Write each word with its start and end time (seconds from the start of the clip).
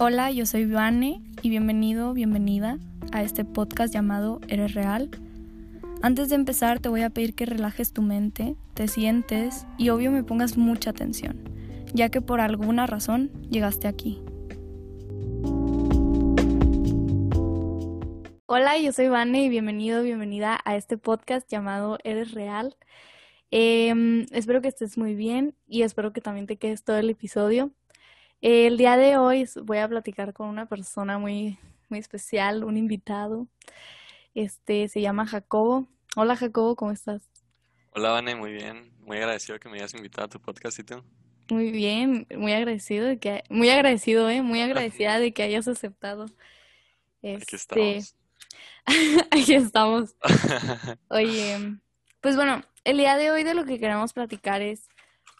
Hola, 0.00 0.30
yo 0.30 0.46
soy 0.46 0.64
Vane 0.64 1.20
y 1.42 1.50
bienvenido, 1.50 2.14
bienvenida 2.14 2.78
a 3.10 3.24
este 3.24 3.44
podcast 3.44 3.92
llamado 3.92 4.40
Eres 4.46 4.74
Real. 4.74 5.10
Antes 6.02 6.28
de 6.28 6.36
empezar 6.36 6.78
te 6.78 6.88
voy 6.88 7.02
a 7.02 7.10
pedir 7.10 7.34
que 7.34 7.46
relajes 7.46 7.92
tu 7.92 8.00
mente, 8.00 8.54
te 8.74 8.86
sientes 8.86 9.66
y 9.76 9.88
obvio 9.88 10.12
me 10.12 10.22
pongas 10.22 10.56
mucha 10.56 10.90
atención, 10.90 11.42
ya 11.94 12.10
que 12.10 12.20
por 12.20 12.40
alguna 12.40 12.86
razón 12.86 13.32
llegaste 13.50 13.88
aquí. 13.88 14.22
Hola, 18.46 18.78
yo 18.78 18.92
soy 18.92 19.08
Vane 19.08 19.42
y 19.42 19.48
bienvenido, 19.48 20.04
bienvenida 20.04 20.60
a 20.64 20.76
este 20.76 20.96
podcast 20.96 21.50
llamado 21.50 21.98
Eres 22.04 22.34
Real. 22.34 22.76
Em, 23.50 24.26
espero 24.30 24.60
que 24.62 24.68
estés 24.68 24.96
muy 24.96 25.16
bien 25.16 25.56
y 25.66 25.82
espero 25.82 26.12
que 26.12 26.20
también 26.20 26.46
te 26.46 26.56
quedes 26.56 26.84
todo 26.84 26.98
el 26.98 27.10
episodio. 27.10 27.72
El 28.40 28.76
día 28.76 28.96
de 28.96 29.16
hoy 29.16 29.48
voy 29.64 29.78
a 29.78 29.88
platicar 29.88 30.32
con 30.32 30.48
una 30.48 30.66
persona 30.66 31.18
muy, 31.18 31.58
muy 31.88 31.98
especial, 31.98 32.62
un 32.62 32.76
invitado. 32.76 33.48
Este 34.32 34.86
se 34.86 35.00
llama 35.00 35.26
Jacobo. 35.26 35.88
Hola 36.14 36.36
Jacobo, 36.36 36.76
¿cómo 36.76 36.92
estás? 36.92 37.28
Hola 37.90 38.10
Vane, 38.10 38.36
muy 38.36 38.52
bien. 38.52 38.92
Muy 39.00 39.16
agradecido 39.16 39.58
que 39.58 39.68
me 39.68 39.78
hayas 39.78 39.92
invitado 39.94 40.26
a 40.26 40.28
tu 40.28 40.40
podcast 40.40 40.78
y 40.78 40.84
tú. 40.84 41.02
Muy 41.50 41.72
bien, 41.72 42.28
muy 42.36 42.52
agradecido 42.52 43.06
de 43.06 43.18
que, 43.18 43.42
muy 43.50 43.70
agradecido, 43.70 44.30
eh, 44.30 44.40
muy 44.40 44.60
agradecida 44.60 45.18
de 45.18 45.32
que 45.32 45.42
hayas 45.42 45.66
aceptado. 45.66 46.26
Aquí 47.24 47.32
este, 47.42 47.56
estamos. 47.56 48.14
Aquí 49.32 49.54
estamos. 49.54 50.14
Oye, 51.10 51.76
pues 52.20 52.36
bueno, 52.36 52.62
el 52.84 52.98
día 52.98 53.16
de 53.16 53.32
hoy 53.32 53.42
de 53.42 53.54
lo 53.54 53.64
que 53.64 53.80
queremos 53.80 54.12
platicar 54.12 54.62
es 54.62 54.88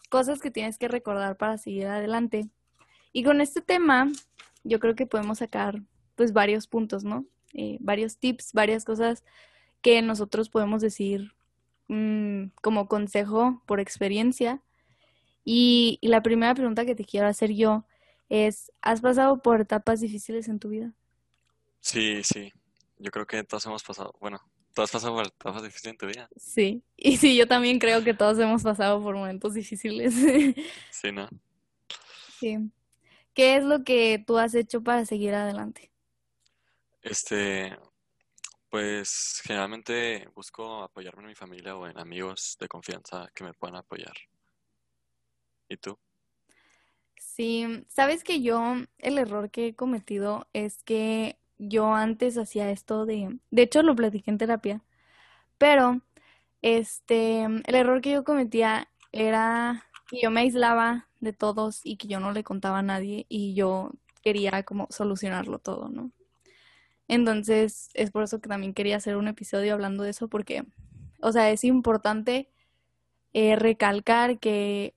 cosas 0.09 0.41
que 0.41 0.51
tienes 0.51 0.77
que 0.77 0.89
recordar 0.89 1.37
para 1.37 1.57
seguir 1.57 1.87
adelante. 1.87 2.49
Y 3.11 3.23
con 3.23 3.41
este 3.41 3.61
tema, 3.61 4.11
yo 4.63 4.79
creo 4.79 4.95
que 4.95 5.05
podemos 5.05 5.39
sacar 5.39 5.81
pues 6.15 6.33
varios 6.33 6.67
puntos, 6.67 7.03
¿no? 7.03 7.25
Eh, 7.53 7.77
varios 7.79 8.17
tips, 8.17 8.53
varias 8.53 8.85
cosas 8.85 9.23
que 9.81 10.01
nosotros 10.01 10.49
podemos 10.49 10.81
decir 10.81 11.33
mm, 11.87 12.47
como 12.61 12.87
consejo 12.87 13.63
por 13.65 13.79
experiencia. 13.79 14.61
Y, 15.43 15.97
y 16.01 16.09
la 16.09 16.21
primera 16.21 16.53
pregunta 16.53 16.85
que 16.85 16.95
te 16.95 17.05
quiero 17.05 17.27
hacer 17.27 17.53
yo 17.53 17.85
es, 18.29 18.71
¿has 18.81 19.01
pasado 19.01 19.41
por 19.41 19.61
etapas 19.61 20.01
difíciles 20.01 20.47
en 20.47 20.59
tu 20.59 20.69
vida? 20.69 20.93
Sí, 21.79 22.21
sí. 22.23 22.53
Yo 22.97 23.11
creo 23.11 23.25
que 23.25 23.43
todos 23.43 23.65
hemos 23.65 23.83
pasado, 23.83 24.13
bueno, 24.19 24.41
todos 24.73 24.91
pasado 24.91 25.15
por 25.15 25.25
etapas 25.25 25.63
difíciles 25.63 25.93
en 25.93 25.97
tu 25.97 26.05
vida. 26.05 26.29
Sí, 26.35 26.83
y 26.97 27.17
sí, 27.17 27.35
yo 27.35 27.47
también 27.47 27.79
creo 27.79 28.03
que 28.03 28.13
todos 28.13 28.37
hemos 28.39 28.63
pasado 28.63 29.01
por 29.01 29.15
momentos 29.15 29.53
difíciles. 29.53 30.13
Sí, 30.91 31.11
¿no? 31.11 31.29
Sí. 32.39 32.57
¿Qué 33.39 33.55
es 33.55 33.63
lo 33.63 33.85
que 33.85 34.21
tú 34.27 34.37
has 34.37 34.53
hecho 34.53 34.83
para 34.83 35.05
seguir 35.05 35.33
adelante? 35.33 35.93
Este, 37.01 37.73
pues 38.69 39.41
generalmente 39.45 40.27
busco 40.35 40.83
apoyarme 40.83 41.21
en 41.21 41.29
mi 41.29 41.35
familia 41.35 41.77
o 41.77 41.87
en 41.87 41.97
amigos 41.97 42.57
de 42.59 42.67
confianza 42.67 43.29
que 43.33 43.45
me 43.45 43.53
puedan 43.53 43.77
apoyar. 43.77 44.11
¿Y 45.69 45.77
tú? 45.77 45.97
Sí, 47.15 47.85
sabes 47.87 48.25
que 48.25 48.41
yo 48.41 48.75
el 48.97 49.17
error 49.17 49.49
que 49.51 49.67
he 49.67 49.73
cometido 49.73 50.49
es 50.51 50.83
que 50.83 51.39
yo 51.57 51.93
antes 51.93 52.37
hacía 52.37 52.69
esto 52.71 53.05
de, 53.05 53.39
de 53.51 53.61
hecho 53.61 53.83
lo 53.83 53.95
platiqué 53.95 54.31
en 54.31 54.37
terapia, 54.37 54.83
pero 55.57 56.01
este, 56.61 57.43
el 57.43 57.75
error 57.75 58.01
que 58.01 58.11
yo 58.11 58.25
cometía 58.25 58.91
era 59.13 59.85
que 60.09 60.19
yo 60.21 60.29
me 60.29 60.41
aislaba 60.41 61.08
de 61.19 61.33
todos 61.33 61.81
y 61.83 61.97
que 61.97 62.07
yo 62.07 62.19
no 62.19 62.31
le 62.31 62.43
contaba 62.43 62.79
a 62.79 62.83
nadie 62.83 63.25
y 63.29 63.53
yo 63.53 63.91
quería 64.21 64.63
como 64.63 64.87
solucionarlo 64.89 65.59
todo, 65.59 65.89
¿no? 65.89 66.11
Entonces, 67.07 67.89
es 67.95 68.11
por 68.11 68.23
eso 68.23 68.39
que 68.39 68.49
también 68.49 68.73
quería 68.73 68.97
hacer 68.97 69.17
un 69.17 69.27
episodio 69.27 69.73
hablando 69.73 70.03
de 70.03 70.11
eso 70.11 70.27
porque, 70.27 70.63
o 71.21 71.31
sea, 71.31 71.49
es 71.49 71.63
importante 71.63 72.49
eh, 73.33 73.55
recalcar 73.55 74.39
que 74.39 74.93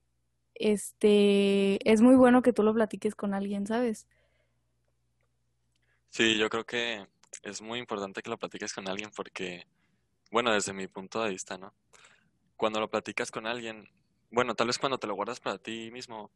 este 0.55 1.91
es 1.91 2.01
muy 2.03 2.15
bueno 2.15 2.43
que 2.43 2.53
tú 2.53 2.63
lo 2.63 2.75
platiques 2.75 3.15
con 3.15 3.35
alguien, 3.35 3.67
¿sabes? 3.67 4.07
Sí, 6.11 6.37
yo 6.37 6.51
creo 6.51 6.65
que 6.65 7.07
es 7.43 7.63
muy 7.63 7.79
importante 7.79 8.23
que 8.23 8.31
lo 8.31 8.39
platiques 8.39 8.75
con 8.75 8.87
alguien 8.89 9.11
porque, 9.17 9.67
bueno, 10.31 10.53
desde 10.53 10.75
mi 10.75 10.87
punto 10.87 11.23
de 11.23 11.31
vista, 11.31 11.57
¿no? 11.57 11.73
Cuando 12.57 12.79
lo 12.79 12.91
platicas 12.91 13.31
con 13.31 13.47
alguien, 13.47 13.89
bueno, 14.33 14.55
tal 14.55 14.67
vez 14.67 14.79
cuando 14.79 14.99
te 14.99 15.07
lo 15.07 15.15
guardas 15.15 15.41
para 15.41 15.59
ti 15.59 15.91
mismo, 15.91 16.31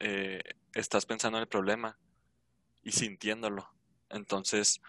eh, 0.00 0.42
estás 0.74 1.06
pensando 1.06 1.38
en 1.38 1.42
el 1.42 1.48
problema 1.48 1.96
y 2.82 2.90
sintiéndolo. 2.90 3.68
Entonces, 4.10 4.80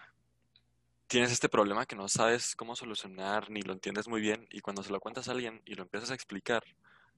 tienes 1.06 1.30
este 1.30 1.48
problema 1.48 1.86
que 1.86 1.94
no 1.94 2.08
sabes 2.08 2.56
cómo 2.56 2.74
solucionar 2.74 3.48
ni 3.48 3.62
lo 3.62 3.72
entiendes 3.72 4.08
muy 4.08 4.20
bien 4.20 4.48
y 4.50 4.60
cuando 4.60 4.82
se 4.82 4.90
lo 4.90 4.98
cuentas 4.98 5.28
a 5.28 5.32
alguien 5.32 5.62
y 5.66 5.74
lo 5.74 5.84
empiezas 5.84 6.10
a 6.10 6.14
explicar, 6.14 6.64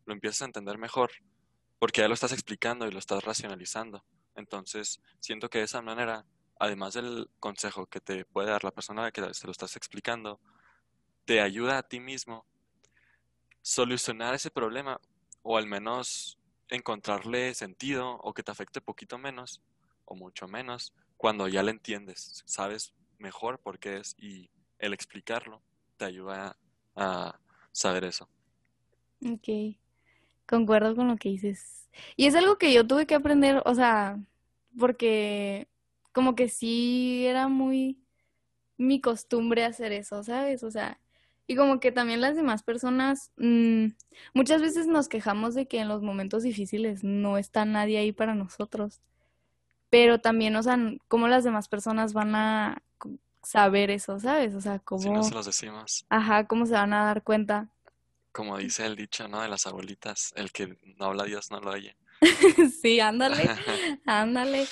lo 0.05 0.13
empiezas 0.13 0.43
a 0.43 0.45
entender 0.45 0.77
mejor 0.77 1.11
porque 1.79 2.03
ya 2.03 2.09
lo 2.09 2.15
estás 2.15 2.33
explicando 2.33 2.87
y 2.87 2.93
lo 2.93 2.99
estás 2.99 3.25
racionalizando. 3.25 4.05
Entonces, 4.35 5.01
siento 5.21 5.49
que 5.49 5.59
de 5.59 5.65
esa 5.65 5.81
manera, 5.81 6.27
además 6.59 6.93
del 6.93 7.31
consejo 7.41 7.87
que 7.87 8.01
te 8.03 8.27
puede 8.27 8.51
dar 8.51 8.63
la 8.63 8.73
persona 8.73 9.01
a 9.01 9.05
la 9.07 9.13
que 9.13 9.33
se 9.33 9.47
lo 9.47 9.53
estás 9.53 9.75
explicando, 9.77 10.39
te 11.25 11.41
ayuda 11.41 11.79
a 11.79 11.83
ti 11.83 11.99
mismo 11.99 12.45
solucionar 13.63 14.35
ese 14.35 14.51
problema 14.51 15.01
o 15.43 15.57
al 15.57 15.67
menos 15.67 16.39
encontrarle 16.69 17.55
sentido 17.55 18.19
o 18.23 18.33
que 18.33 18.43
te 18.43 18.51
afecte 18.51 18.81
poquito 18.81 19.19
menos 19.19 19.61
o 20.05 20.15
mucho 20.15 20.47
menos 20.49 20.93
cuando 21.17 21.49
ya 21.49 21.63
le 21.63 21.71
entiendes, 21.71 22.43
sabes 22.47 22.95
mejor 23.19 23.59
por 23.59 23.79
qué 23.79 23.99
es 23.99 24.17
y 24.19 24.51
el 24.79 24.95
explicarlo 24.95 25.63
te 25.99 26.07
ayuda 26.07 26.57
a 26.97 27.39
saber 27.73 28.05
eso. 28.05 28.29
Ok, 29.23 29.77
concuerdo 30.47 30.97
con 30.97 31.09
lo 31.09 31.17
que 31.17 31.29
dices. 31.29 31.91
Y 32.17 32.27
es 32.27 32.35
algo 32.35 32.57
que 32.57 32.73
yo 32.73 32.87
tuve 32.87 33.07
que 33.07 33.15
aprender, 33.15 33.63
o 33.67 33.75
sea, 33.75 34.19
porque 34.79 35.69
como 36.13 36.35
que 36.35 36.49
sí 36.49 37.27
era 37.27 37.49
muy 37.49 37.99
mi 38.79 39.01
costumbre 39.01 39.65
hacer 39.65 39.93
eso, 39.93 40.23
¿sabes? 40.23 40.63
O 40.63 40.71
sea, 40.71 40.99
y 41.51 41.57
como 41.57 41.81
que 41.81 41.91
también 41.91 42.21
las 42.21 42.37
demás 42.37 42.63
personas, 42.63 43.33
mm, 43.37 43.87
muchas 44.35 44.63
veces 44.63 44.87
nos 44.87 45.09
quejamos 45.09 45.53
de 45.57 45.67
que 45.67 45.81
en 45.81 45.89
los 45.89 46.01
momentos 46.01 46.45
difíciles 46.45 47.03
no 47.03 47.39
está 47.39 47.65
nadie 47.65 47.99
ahí 47.99 48.13
para 48.13 48.37
nosotros. 48.37 49.01
Pero 49.89 50.21
también, 50.21 50.55
o 50.55 50.63
sea, 50.63 50.79
cómo 51.09 51.27
las 51.27 51.43
demás 51.43 51.67
personas 51.67 52.13
van 52.13 52.37
a 52.37 52.85
saber 53.43 53.91
eso, 53.91 54.21
¿sabes? 54.21 54.55
O 54.55 54.61
sea, 54.61 54.79
cómo... 54.79 55.03
Si 55.03 55.11
no 55.11 55.25
se 55.25 55.35
los 55.35 55.47
decimos. 55.47 56.07
Ajá, 56.09 56.47
cómo 56.47 56.67
se 56.67 56.75
van 56.75 56.93
a 56.93 57.05
dar 57.05 57.25
cuenta. 57.25 57.67
Como 58.31 58.57
dice 58.57 58.87
el 58.87 58.95
dicho, 58.95 59.27
¿no? 59.27 59.43
De 59.43 59.49
las 59.49 59.67
abuelitas, 59.67 60.33
el 60.37 60.53
que 60.53 60.79
no 60.99 61.07
habla 61.07 61.25
Dios 61.25 61.51
no 61.51 61.59
lo 61.59 61.73
oye. 61.73 61.97
sí, 62.81 63.01
ándale, 63.01 63.51
ándale. 64.07 64.69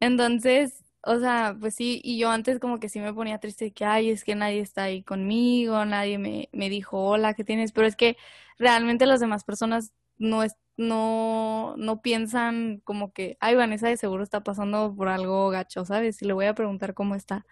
Entonces, 0.00 0.84
o 1.02 1.18
sea, 1.18 1.56
pues 1.58 1.74
sí, 1.74 2.00
y 2.04 2.18
yo 2.18 2.30
antes 2.30 2.58
como 2.60 2.78
que 2.80 2.88
sí 2.88 3.00
me 3.00 3.14
ponía 3.14 3.38
triste 3.38 3.72
que, 3.72 3.84
ay, 3.84 4.10
es 4.10 4.24
que 4.24 4.34
nadie 4.34 4.60
está 4.60 4.84
ahí 4.84 5.02
conmigo, 5.02 5.84
nadie 5.84 6.18
me, 6.18 6.48
me 6.52 6.68
dijo 6.70 6.98
hola, 7.04 7.34
¿qué 7.34 7.44
tienes? 7.44 7.72
Pero 7.72 7.86
es 7.86 7.96
que 7.96 8.16
realmente 8.58 9.06
las 9.06 9.20
demás 9.20 9.44
personas 9.44 9.92
no, 10.18 10.42
es, 10.42 10.56
no, 10.76 11.74
no 11.78 12.02
piensan 12.02 12.80
como 12.84 13.12
que, 13.12 13.36
ay, 13.40 13.54
Vanessa 13.56 13.88
de 13.88 13.96
seguro 13.96 14.22
está 14.22 14.42
pasando 14.44 14.94
por 14.94 15.08
algo 15.08 15.48
gacho, 15.50 15.84
¿sabes? 15.84 16.20
Y 16.22 16.26
le 16.26 16.34
voy 16.34 16.46
a 16.46 16.54
preguntar 16.54 16.94
cómo 16.94 17.14
está. 17.14 17.46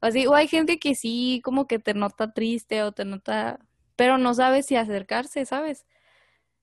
Así, 0.00 0.26
o 0.26 0.34
hay 0.34 0.48
gente 0.48 0.78
que 0.78 0.94
sí 0.94 1.40
como 1.44 1.66
que 1.66 1.78
te 1.80 1.94
nota 1.94 2.32
triste 2.32 2.82
o 2.84 2.92
te 2.92 3.04
nota, 3.04 3.60
pero 3.96 4.18
no 4.18 4.34
sabes 4.34 4.66
si 4.66 4.76
acercarse, 4.76 5.46
¿sabes? 5.46 5.86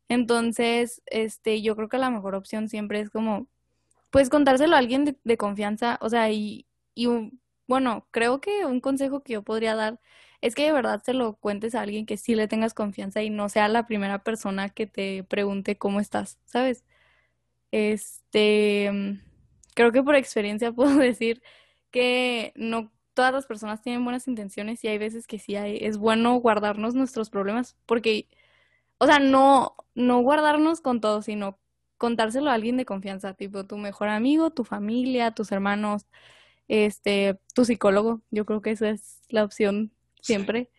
Entonces, 0.09 1.01
este, 1.07 1.61
yo 1.61 1.75
creo 1.75 1.89
que 1.89 1.97
la 1.97 2.09
mejor 2.11 2.35
opción 2.35 2.69
siempre 2.69 2.99
es 3.01 3.09
como 3.09 3.47
pues 4.15 4.29
contárselo 4.29 4.77
a 4.77 4.79
alguien 4.79 5.17
de, 5.25 5.37
confianza, 5.37 5.97
o 5.99 6.07
sea, 6.09 6.31
y, 6.31 6.67
y 6.95 7.07
bueno, 7.67 8.07
creo 8.11 8.39
que 8.39 8.65
un 8.65 8.79
consejo 8.79 9.21
que 9.23 9.33
yo 9.33 9.43
podría 9.43 9.75
dar 9.75 9.99
es 10.39 10.55
que 10.55 10.63
de 10.63 10.71
verdad 10.71 11.03
se 11.03 11.13
lo 11.13 11.35
cuentes 11.35 11.75
a 11.75 11.81
alguien 11.81 12.05
que 12.05 12.15
sí 12.15 12.33
le 12.33 12.47
tengas 12.47 12.73
confianza 12.73 13.23
y 13.23 13.29
no 13.29 13.49
sea 13.49 13.67
la 13.67 13.87
primera 13.87 14.23
persona 14.23 14.69
que 14.69 14.87
te 14.87 15.25
pregunte 15.25 15.77
cómo 15.77 15.99
estás, 15.99 16.39
¿sabes? 16.45 16.85
Este, 17.71 19.19
creo 19.75 19.91
que 19.91 20.01
por 20.01 20.15
experiencia 20.15 20.71
puedo 20.71 20.95
decir 20.95 21.43
que 21.91 22.53
no 22.55 22.93
todas 23.15 23.33
las 23.33 23.45
personas 23.45 23.81
tienen 23.81 24.05
buenas 24.05 24.29
intenciones 24.29 24.81
y 24.85 24.87
hay 24.87 24.97
veces 24.97 25.27
que 25.27 25.39
sí 25.39 25.57
hay, 25.57 25.79
es 25.81 25.97
bueno 25.97 26.35
guardarnos 26.35 26.95
nuestros 26.95 27.29
problemas 27.29 27.75
porque, 27.85 28.29
o 28.97 29.07
sea, 29.07 29.19
no, 29.19 29.75
no 29.93 30.21
guardarnos 30.21 30.79
con 30.79 31.01
todo, 31.01 31.21
sino 31.21 31.59
contárselo 31.97 32.49
a 32.49 32.53
alguien 32.53 32.77
de 32.77 32.85
confianza, 32.85 33.33
tipo 33.33 33.65
tu 33.65 33.77
mejor 33.77 34.09
amigo, 34.09 34.51
tu 34.51 34.63
familia, 34.63 35.31
tus 35.31 35.51
hermanos, 35.51 36.07
este, 36.67 37.39
tu 37.53 37.65
psicólogo. 37.65 38.21
Yo 38.31 38.45
creo 38.45 38.61
que 38.61 38.71
esa 38.71 38.89
es 38.89 39.21
la 39.29 39.43
opción 39.43 39.91
siempre. 40.21 40.71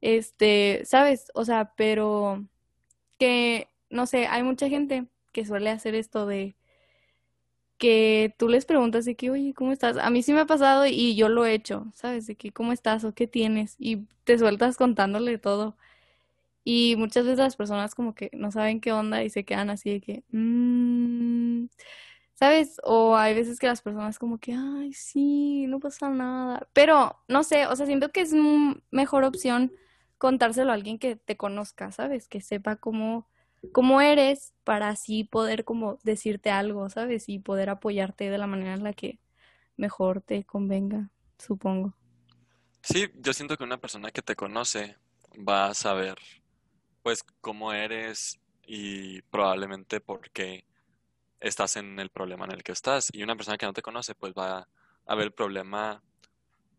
Este, 0.00 0.82
¿sabes? 0.84 1.30
O 1.34 1.44
sea, 1.44 1.74
pero 1.76 2.46
que, 3.18 3.68
no 3.90 4.06
sé, 4.06 4.26
hay 4.26 4.42
mucha 4.42 4.68
gente 4.68 5.06
que 5.32 5.46
suele 5.46 5.70
hacer 5.70 5.94
esto 5.94 6.26
de, 6.26 6.56
que 7.80 8.34
tú 8.38 8.48
les 8.50 8.66
preguntas 8.66 9.06
de 9.06 9.16
que, 9.16 9.30
oye, 9.30 9.54
¿cómo 9.54 9.72
estás? 9.72 9.96
A 9.96 10.10
mí 10.10 10.22
sí 10.22 10.34
me 10.34 10.40
ha 10.40 10.46
pasado 10.46 10.84
y 10.86 11.16
yo 11.16 11.30
lo 11.30 11.46
he 11.46 11.54
hecho, 11.54 11.90
¿sabes? 11.94 12.26
De 12.26 12.36
que, 12.36 12.52
¿cómo 12.52 12.72
estás 12.74 13.04
o 13.04 13.14
qué 13.14 13.26
tienes? 13.26 13.74
Y 13.78 14.06
te 14.24 14.38
sueltas 14.38 14.76
contándole 14.76 15.38
todo. 15.38 15.78
Y 16.64 16.96
muchas 16.96 17.24
veces 17.24 17.38
las 17.38 17.56
personas 17.56 17.94
como 17.94 18.14
que 18.14 18.30
no 18.32 18.50
saben 18.50 18.80
qué 18.80 18.92
onda 18.92 19.22
y 19.24 19.30
se 19.30 19.44
quedan 19.44 19.70
así 19.70 19.90
de 19.90 20.00
que, 20.00 20.24
mmm, 20.30 21.66
¿sabes? 22.34 22.80
O 22.84 23.16
hay 23.16 23.34
veces 23.34 23.58
que 23.58 23.66
las 23.66 23.82
personas 23.82 24.18
como 24.18 24.38
que, 24.38 24.54
ay, 24.54 24.92
sí, 24.92 25.66
no 25.66 25.80
pasa 25.80 26.10
nada. 26.10 26.68
Pero, 26.72 27.16
no 27.28 27.44
sé, 27.44 27.66
o 27.66 27.76
sea, 27.76 27.86
siento 27.86 28.10
que 28.12 28.22
es 28.22 28.34
mejor 28.90 29.24
opción 29.24 29.72
contárselo 30.18 30.70
a 30.70 30.74
alguien 30.74 30.98
que 30.98 31.16
te 31.16 31.36
conozca, 31.36 31.92
¿sabes? 31.92 32.28
Que 32.28 32.40
sepa 32.40 32.76
cómo 32.76 33.26
cómo 33.72 34.00
eres 34.00 34.54
para 34.64 34.88
así 34.88 35.24
poder 35.24 35.64
como 35.64 35.98
decirte 36.02 36.50
algo, 36.50 36.88
¿sabes? 36.90 37.28
Y 37.28 37.38
poder 37.38 37.70
apoyarte 37.70 38.30
de 38.30 38.38
la 38.38 38.46
manera 38.46 38.74
en 38.74 38.84
la 38.84 38.92
que 38.92 39.18
mejor 39.76 40.20
te 40.20 40.44
convenga, 40.44 41.10
supongo. 41.38 41.94
Sí, 42.82 43.08
yo 43.16 43.32
siento 43.32 43.56
que 43.56 43.64
una 43.64 43.78
persona 43.78 44.10
que 44.10 44.22
te 44.22 44.36
conoce 44.36 44.96
va 45.36 45.66
a 45.66 45.74
saber 45.74 46.16
pues 47.10 47.24
cómo 47.40 47.72
eres 47.72 48.38
y 48.64 49.20
probablemente 49.22 50.00
por 50.00 50.30
qué 50.30 50.64
estás 51.40 51.74
en 51.74 51.98
el 51.98 52.08
problema 52.08 52.44
en 52.44 52.52
el 52.52 52.62
que 52.62 52.70
estás. 52.70 53.08
Y 53.12 53.24
una 53.24 53.34
persona 53.34 53.58
que 53.58 53.66
no 53.66 53.72
te 53.72 53.82
conoce 53.82 54.14
pues 54.14 54.32
va 54.32 54.68
a 55.06 55.14
ver 55.16 55.24
el 55.24 55.32
problema 55.32 56.04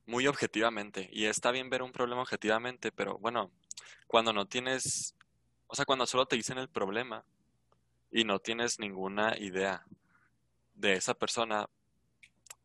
muy 0.05 0.27
objetivamente. 0.27 1.09
Y 1.11 1.25
está 1.25 1.51
bien 1.51 1.69
ver 1.69 1.81
un 1.83 1.91
problema 1.91 2.21
objetivamente, 2.21 2.93
pero 2.93 3.17
bueno, 3.17 3.51
cuando 4.07 4.31
no 4.31 4.45
tienes 4.45 5.15
o 5.67 5.75
sea, 5.75 5.83
cuando 5.83 6.07
solo 6.07 6.25
te 6.25 6.37
dicen 6.37 6.57
el 6.57 6.69
problema 6.69 7.25
y 8.09 8.23
no 8.23 8.39
tienes 8.39 8.79
ninguna 8.79 9.37
idea 9.37 9.83
de 10.75 10.93
esa 10.93 11.13
persona, 11.13 11.67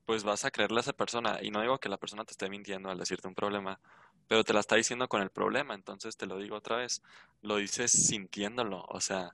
pues 0.04 0.22
vas 0.22 0.44
a 0.44 0.52
creerle 0.52 0.78
a 0.78 0.82
esa 0.82 0.92
persona. 0.92 1.40
Y 1.42 1.50
no 1.50 1.62
digo 1.62 1.78
que 1.78 1.88
la 1.88 1.96
persona 1.96 2.24
te 2.24 2.30
esté 2.30 2.48
mintiendo 2.48 2.90
al 2.90 2.98
decirte 2.98 3.26
un 3.26 3.34
problema, 3.34 3.80
pero 4.28 4.44
te 4.44 4.52
la 4.52 4.60
está 4.60 4.76
diciendo 4.76 5.08
con 5.08 5.22
el 5.22 5.30
problema. 5.30 5.74
Entonces 5.74 6.16
te 6.16 6.26
lo 6.26 6.38
digo 6.38 6.56
otra 6.56 6.76
vez, 6.76 7.02
lo 7.42 7.56
dices 7.56 7.90
sintiéndolo. 7.90 8.84
O 8.88 9.00
sea, 9.00 9.32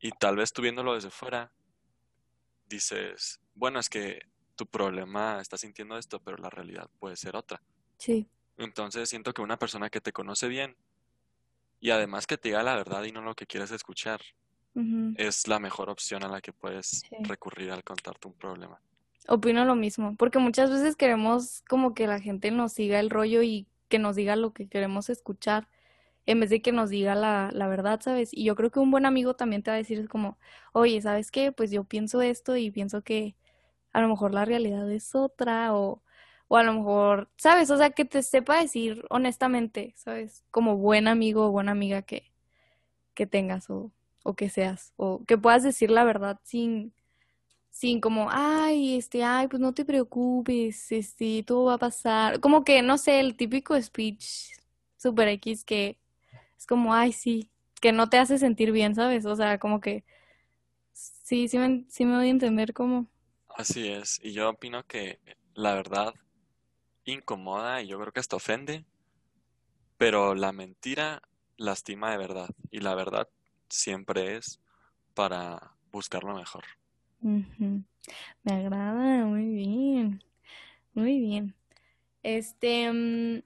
y 0.00 0.10
tal 0.12 0.36
vez 0.36 0.52
tú 0.52 0.62
viéndolo 0.62 0.94
desde 0.94 1.10
fuera, 1.10 1.50
dices, 2.68 3.40
bueno, 3.54 3.78
es 3.78 3.88
que 3.88 4.22
tu 4.56 4.66
problema 4.66 5.40
está 5.40 5.56
sintiendo 5.56 5.96
esto, 5.98 6.20
pero 6.20 6.36
la 6.36 6.50
realidad 6.50 6.88
puede 6.98 7.16
ser 7.16 7.36
otra. 7.36 7.62
Sí. 7.98 8.28
Entonces 8.56 9.08
siento 9.08 9.32
que 9.32 9.42
una 9.42 9.58
persona 9.58 9.90
que 9.90 10.00
te 10.00 10.12
conoce 10.12 10.48
bien 10.48 10.76
y 11.80 11.90
además 11.90 12.26
que 12.26 12.38
te 12.38 12.48
diga 12.50 12.62
la 12.62 12.76
verdad 12.76 13.02
y 13.04 13.12
no 13.12 13.22
lo 13.22 13.34
que 13.34 13.46
quieres 13.46 13.70
escuchar, 13.72 14.20
es 15.16 15.48
la 15.48 15.58
mejor 15.58 15.90
opción 15.90 16.24
a 16.24 16.28
la 16.28 16.40
que 16.40 16.52
puedes 16.52 17.02
recurrir 17.20 17.72
al 17.72 17.84
contarte 17.84 18.28
un 18.28 18.34
problema. 18.34 18.80
Opino 19.28 19.64
lo 19.64 19.74
mismo, 19.74 20.16
porque 20.16 20.38
muchas 20.38 20.70
veces 20.70 20.96
queremos 20.96 21.62
como 21.68 21.94
que 21.94 22.06
la 22.06 22.20
gente 22.20 22.50
nos 22.50 22.72
siga 22.72 22.98
el 22.98 23.10
rollo 23.10 23.42
y 23.42 23.66
que 23.92 24.00
nos 24.00 24.16
diga 24.16 24.36
lo 24.36 24.54
que 24.54 24.68
queremos 24.70 25.10
escuchar, 25.10 25.68
en 26.26 26.40
vez 26.40 26.50
de 26.50 26.62
que 26.62 26.72
nos 26.72 26.90
diga 26.90 27.14
la, 27.16 27.50
la 27.52 27.68
verdad, 27.68 28.00
¿sabes? 28.02 28.30
Y 28.34 28.44
yo 28.44 28.56
creo 28.56 28.70
que 28.70 28.80
un 28.80 28.90
buen 28.92 29.06
amigo 29.06 29.34
también 29.36 29.62
te 29.62 29.70
va 29.70 29.76
a 29.76 29.78
decir 29.78 30.08
como, 30.08 30.38
oye, 30.72 31.02
¿sabes 31.02 31.30
qué? 31.32 31.52
Pues 31.52 31.70
yo 31.72 31.84
pienso 31.84 32.22
esto 32.22 32.56
y 32.56 32.70
pienso 32.70 33.02
que 33.02 33.36
a 33.92 34.00
lo 34.02 34.08
mejor 34.08 34.34
la 34.34 34.44
realidad 34.46 34.90
es 34.92 35.14
otra 35.14 35.74
o 35.76 36.02
o 36.48 36.58
a 36.58 36.64
lo 36.64 36.74
mejor, 36.74 37.30
¿sabes? 37.38 37.70
O 37.70 37.78
sea, 37.78 37.90
que 37.92 38.04
te 38.04 38.22
sepa 38.22 38.60
decir 38.60 39.04
honestamente, 39.10 39.94
¿sabes? 39.96 40.44
Como 40.50 40.76
buen 40.76 41.08
amigo 41.08 41.46
o 41.46 41.50
buena 41.52 41.72
amiga 41.72 42.02
que, 42.02 42.30
que 43.14 43.26
tengas 43.26 43.70
o, 43.70 43.92
o 44.24 44.34
que 44.34 44.48
seas, 44.50 44.92
o 44.96 45.24
que 45.26 45.38
puedas 45.38 45.62
decir 45.62 45.90
la 45.90 46.04
verdad 46.04 46.40
sin, 46.44 46.94
sin 47.72 48.00
como, 48.00 48.28
ay, 48.30 48.96
este, 48.98 49.24
ay, 49.24 49.48
pues 49.48 49.60
no 49.60 49.74
te 49.74 49.84
preocupes, 49.86 50.92
este, 50.92 51.42
todo 51.44 51.66
va 51.66 51.74
a 51.74 51.78
pasar. 51.78 52.40
Como 52.40 52.64
que, 52.64 52.82
no 52.82 52.98
sé, 52.98 53.20
el 53.20 53.36
típico 53.36 53.80
speech 53.82 54.52
super 54.98 55.28
X 55.28 55.64
que 55.64 55.98
es 56.58 56.66
como, 56.66 56.94
ay, 56.94 57.12
sí, 57.12 57.50
que 57.80 57.92
no 57.92 58.08
te 58.10 58.18
hace 58.18 58.38
sentir 58.38 58.72
bien, 58.72 58.94
¿sabes? 58.94 59.26
O 59.26 59.36
sea, 59.36 59.58
como 59.58 59.80
que, 59.80 60.04
sí, 60.92 61.48
sí 61.48 61.58
me, 61.58 61.84
sí 61.88 62.04
me 62.04 62.16
voy 62.16 62.28
a 62.28 62.30
entender 62.30 62.74
cómo. 62.74 63.08
Así 63.56 63.88
es, 63.88 64.20
y 64.22 64.32
yo 64.32 64.50
opino 64.50 64.84
que 64.86 65.18
la 65.54 65.74
verdad 65.74 66.14
incomoda 67.04 67.82
y 67.82 67.88
yo 67.88 67.98
creo 68.00 68.12
que 68.12 68.20
esto 68.20 68.36
ofende, 68.36 68.84
pero 69.98 70.34
la 70.34 70.52
mentira 70.52 71.22
lastima 71.56 72.10
de 72.10 72.18
verdad 72.18 72.50
y 72.70 72.80
la 72.80 72.94
verdad 72.94 73.28
siempre 73.68 74.36
es 74.36 74.60
para 75.14 75.74
buscar 75.92 76.24
lo 76.24 76.34
mejor. 76.34 76.64
Me 77.22 78.52
agrada, 78.52 79.24
muy 79.26 79.48
bien, 79.48 80.22
muy 80.94 81.20
bien. 81.20 81.54
Este, 82.22 82.92
mm, 82.92 83.42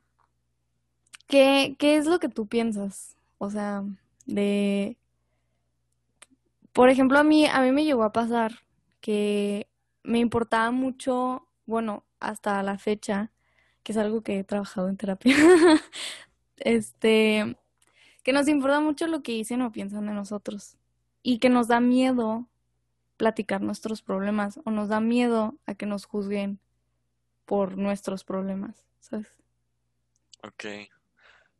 ¿qué, 1.27 1.77
¿qué 1.79 1.97
es 1.97 2.07
lo 2.07 2.19
que 2.19 2.29
tú 2.29 2.47
piensas? 2.47 3.17
O 3.39 3.51
sea, 3.51 3.85
de, 4.27 4.97
por 6.73 6.89
ejemplo, 6.91 7.19
a 7.19 7.25
mí, 7.25 7.47
a 7.47 7.61
mí 7.63 7.73
me 7.73 7.85
llegó 7.85 8.03
a 8.05 8.13
pasar 8.13 8.53
que 9.01 9.69
me 10.03 10.19
importaba 10.19 10.71
mucho, 10.71 11.47
bueno, 11.67 12.05
hasta 12.21 12.63
la 12.63 12.79
fecha, 12.79 13.33
que 13.83 13.93
es 13.93 13.99
algo 13.99 14.23
que 14.23 14.39
he 14.39 14.45
trabajado 14.45 14.89
en 14.89 14.97
terapia, 14.97 15.37
este, 16.59 17.57
que 18.23 18.33
nos 18.33 18.49
importa 18.49 18.81
mucho 18.81 19.07
lo 19.07 19.23
que 19.23 19.33
dicen 19.33 19.63
o 19.63 19.73
piensan 19.73 20.07
de 20.07 20.13
nosotros 20.13 20.77
y 21.23 21.39
que 21.39 21.49
nos 21.51 21.69
da 21.69 21.81
miedo 21.81 22.47
platicar 23.17 23.61
nuestros 23.61 24.03
problemas 24.03 24.61
o 24.65 24.71
nos 24.71 24.89
da 24.89 25.01
miedo 25.01 25.55
a 25.67 25.75
que 25.75 25.87
nos 25.87 26.05
juzguen 26.05 26.61
por 27.45 27.77
nuestros 27.77 28.25
problemas, 28.25 28.87
¿sabes? 29.01 29.29
Ok. 30.43 30.65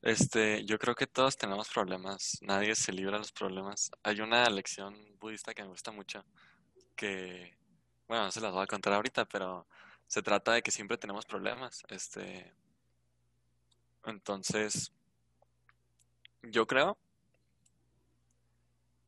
Este, 0.03 0.65
yo 0.65 0.79
creo 0.79 0.95
que 0.95 1.07
todos 1.07 1.37
tenemos 1.37 1.69
problemas, 1.69 2.39
nadie 2.43 2.75
se 2.75 2.93
libra 2.93 3.13
de 3.13 3.21
los 3.21 3.33
problemas. 3.33 3.91
Hay 4.03 4.21
una 4.21 4.49
lección 4.51 4.95
budista 5.19 5.55
que 5.55 5.63
me 5.63 5.69
gusta 5.69 5.91
mucho, 5.91 6.25
que, 6.95 7.57
bueno, 8.07 8.25
no 8.25 8.31
se 8.31 8.41
las 8.41 8.53
voy 8.53 8.63
a 8.63 8.69
contar 8.69 8.93
ahorita, 8.93 9.25
pero 9.25 9.67
se 10.07 10.23
trata 10.23 10.53
de 10.53 10.63
que 10.63 10.71
siempre 10.71 10.99
tenemos 10.99 11.25
problemas. 11.25 11.83
Este, 11.89 12.55
entonces, 14.05 14.93
yo 16.43 16.67
creo 16.67 16.97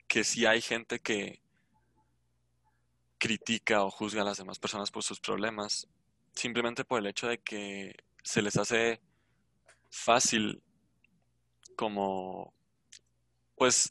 que 0.09 0.25
si 0.25 0.47
hay 0.47 0.61
gente 0.61 0.99
que 0.99 1.41
critica 3.19 3.83
o 3.85 3.91
juzga 3.91 4.23
a 4.23 4.25
las 4.25 4.39
demás 4.39 4.59
personas 4.59 4.91
por 4.91 5.03
sus 5.03 5.21
problemas, 5.21 5.89
simplemente 6.35 6.85
por 6.85 7.01
el 7.01 7.07
hecho 7.07 7.29
de 7.29 7.39
que 7.39 7.97
se 8.23 8.43
les 8.43 8.57
hace 8.57 9.01
fácil 9.91 10.63
como, 11.77 12.53
pues, 13.57 13.91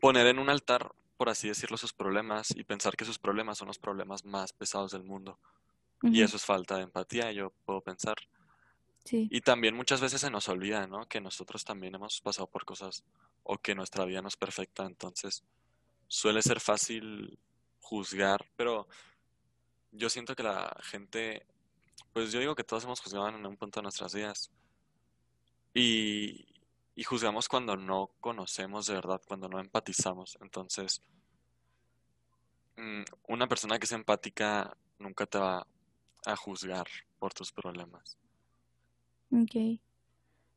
poner 0.00 0.26
en 0.26 0.38
un 0.38 0.50
altar, 0.50 0.92
por 1.16 1.28
así 1.28 1.48
decirlo, 1.48 1.76
sus 1.76 1.92
problemas 1.92 2.50
y 2.54 2.64
pensar 2.64 2.96
que 2.96 3.04
sus 3.04 3.18
problemas 3.18 3.58
son 3.58 3.68
los 3.68 3.78
problemas 3.78 4.24
más 4.24 4.52
pesados 4.52 4.92
del 4.92 5.04
mundo. 5.04 5.38
Y 6.02 6.22
eso 6.22 6.36
es 6.36 6.44
falta 6.44 6.76
de 6.76 6.82
empatía, 6.82 7.32
yo 7.32 7.50
puedo 7.64 7.80
pensar. 7.80 8.16
Sí. 9.04 9.26
Y 9.30 9.40
también 9.40 9.74
muchas 9.74 10.02
veces 10.02 10.20
se 10.20 10.30
nos 10.30 10.48
olvida, 10.48 10.86
¿no? 10.86 11.06
Que 11.06 11.20
nosotros 11.20 11.64
también 11.64 11.94
hemos 11.94 12.20
pasado 12.20 12.46
por 12.46 12.66
cosas 12.66 13.04
o 13.42 13.56
que 13.56 13.74
nuestra 13.74 14.04
vida 14.04 14.20
no 14.20 14.28
es 14.28 14.36
perfecta, 14.36 14.84
entonces 14.84 15.44
suele 16.08 16.42
ser 16.42 16.60
fácil 16.60 17.38
juzgar, 17.84 18.44
pero 18.56 18.88
yo 19.92 20.08
siento 20.08 20.34
que 20.34 20.42
la 20.42 20.74
gente, 20.82 21.46
pues 22.12 22.32
yo 22.32 22.40
digo 22.40 22.54
que 22.54 22.64
todos 22.64 22.84
hemos 22.84 23.00
juzgado 23.00 23.28
en 23.28 23.46
un 23.46 23.56
punto 23.56 23.80
de 23.80 23.84
nuestras 23.84 24.14
vidas. 24.14 24.50
Y, 25.74 26.46
y 26.94 27.04
juzgamos 27.04 27.48
cuando 27.48 27.76
no 27.76 28.10
conocemos 28.20 28.86
de 28.86 28.94
verdad, 28.94 29.20
cuando 29.26 29.48
no 29.48 29.60
empatizamos. 29.60 30.38
Entonces, 30.40 31.02
mm, 32.76 33.02
una 33.28 33.46
persona 33.46 33.78
que 33.78 33.84
es 33.84 33.92
empática 33.92 34.76
nunca 34.98 35.26
te 35.26 35.38
va 35.38 35.66
a 36.26 36.36
juzgar 36.36 36.86
por 37.18 37.34
tus 37.34 37.52
problemas. 37.52 38.16
Ok, 39.30 39.80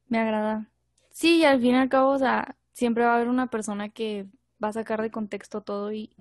me 0.07 0.19
agrada. 0.19 0.69
Sí, 1.09 1.43
al 1.43 1.59
fin 1.59 1.71
y 1.71 1.77
al 1.77 1.89
cabo, 1.89 2.11
o 2.11 2.19
sea, 2.19 2.55
siempre 2.73 3.03
va 3.03 3.13
a 3.13 3.15
haber 3.15 3.27
una 3.27 3.47
persona 3.47 3.89
que 3.89 4.27
va 4.63 4.69
a 4.69 4.73
sacar 4.73 5.01
de 5.01 5.11
contexto 5.11 5.61
todo 5.61 5.91
y 5.91 6.11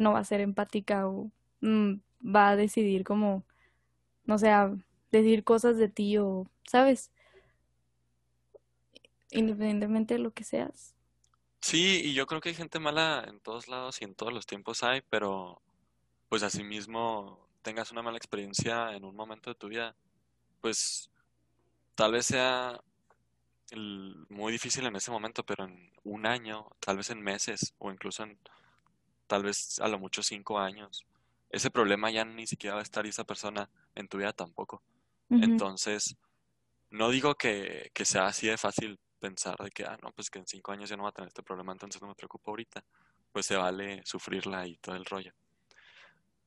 no 0.00 0.14
va 0.14 0.20
a 0.20 0.24
ser 0.24 0.40
empática 0.40 1.06
o 1.06 1.30
mm, 1.60 1.92
va 2.24 2.48
a 2.48 2.56
decidir 2.56 3.04
como, 3.04 3.44
no 4.24 4.38
sé, 4.38 4.50
decir 5.12 5.44
cosas 5.44 5.76
de 5.76 5.88
ti 5.88 6.16
o, 6.16 6.48
¿sabes? 6.66 7.10
Independientemente 9.30 10.14
de 10.14 10.20
lo 10.20 10.32
que 10.32 10.42
seas. 10.42 10.94
Sí, 11.60 12.00
y 12.02 12.14
yo 12.14 12.26
creo 12.26 12.40
que 12.40 12.48
hay 12.48 12.54
gente 12.54 12.78
mala 12.78 13.26
en 13.28 13.40
todos 13.40 13.68
lados 13.68 14.00
y 14.00 14.04
en 14.04 14.14
todos 14.14 14.32
los 14.32 14.46
tiempos 14.46 14.82
hay, 14.82 15.02
pero 15.10 15.60
pues 16.30 16.42
asimismo 16.42 17.46
tengas 17.60 17.92
una 17.92 18.00
mala 18.00 18.16
experiencia 18.16 18.94
en 18.96 19.04
un 19.04 19.14
momento 19.14 19.50
de 19.50 19.56
tu 19.56 19.68
vida, 19.68 19.94
pues 20.62 21.10
tal 21.94 22.12
vez 22.12 22.24
sea 22.24 22.80
muy 24.30 24.50
difícil 24.50 24.86
en 24.86 24.96
ese 24.96 25.10
momento, 25.10 25.44
pero 25.44 25.64
en 25.64 25.92
un 26.04 26.24
año, 26.24 26.70
tal 26.80 26.96
vez 26.96 27.10
en 27.10 27.20
meses 27.20 27.74
o 27.78 27.92
incluso 27.92 28.22
en 28.22 28.38
tal 29.30 29.44
vez 29.44 29.78
a 29.78 29.86
lo 29.86 30.00
mucho 30.00 30.24
cinco 30.24 30.58
años, 30.58 31.06
ese 31.50 31.70
problema 31.70 32.10
ya 32.10 32.24
ni 32.24 32.48
siquiera 32.48 32.74
va 32.74 32.80
a 32.80 32.82
estar 32.82 33.06
y 33.06 33.10
esa 33.10 33.22
persona 33.22 33.70
en 33.94 34.08
tu 34.08 34.18
vida 34.18 34.32
tampoco. 34.32 34.82
Entonces, 35.30 36.16
no 36.90 37.10
digo 37.10 37.36
que, 37.36 37.92
que 37.94 38.04
sea 38.04 38.26
así 38.26 38.48
de 38.48 38.56
fácil 38.56 38.98
pensar 39.20 39.56
de 39.58 39.70
que, 39.70 39.84
ah, 39.84 39.96
no, 40.02 40.10
pues 40.10 40.30
que 40.30 40.40
en 40.40 40.48
cinco 40.48 40.72
años 40.72 40.90
ya 40.90 40.96
no 40.96 41.04
va 41.04 41.10
a 41.10 41.12
tener 41.12 41.28
este 41.28 41.44
problema, 41.44 41.70
entonces 41.70 42.02
no 42.02 42.08
me 42.08 42.16
preocupo 42.16 42.50
ahorita. 42.50 42.82
Pues 43.30 43.46
se 43.46 43.54
vale 43.54 44.02
sufrirla 44.04 44.66
y 44.66 44.78
todo 44.78 44.96
el 44.96 45.04
rollo. 45.04 45.32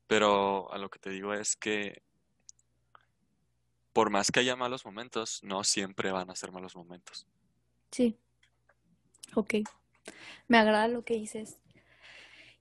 Pero 0.05 0.69
a 0.73 0.77
lo 0.77 0.89
que 0.89 0.99
te 0.99 1.11
digo 1.11 1.33
es 1.33 1.55
que 1.55 2.03
por 3.93 4.09
más 4.09 4.29
que 4.29 4.41
haya 4.41 4.57
malos 4.57 4.85
momentos, 4.85 5.39
no 5.43 5.63
siempre 5.63 6.11
van 6.11 6.29
a 6.29 6.35
ser 6.35 6.51
malos 6.51 6.75
momentos. 6.75 7.25
Sí. 7.91 8.17
Ok. 9.35 9.53
Me 10.49 10.57
agrada 10.57 10.89
lo 10.89 11.05
que 11.05 11.13
dices. 11.13 11.62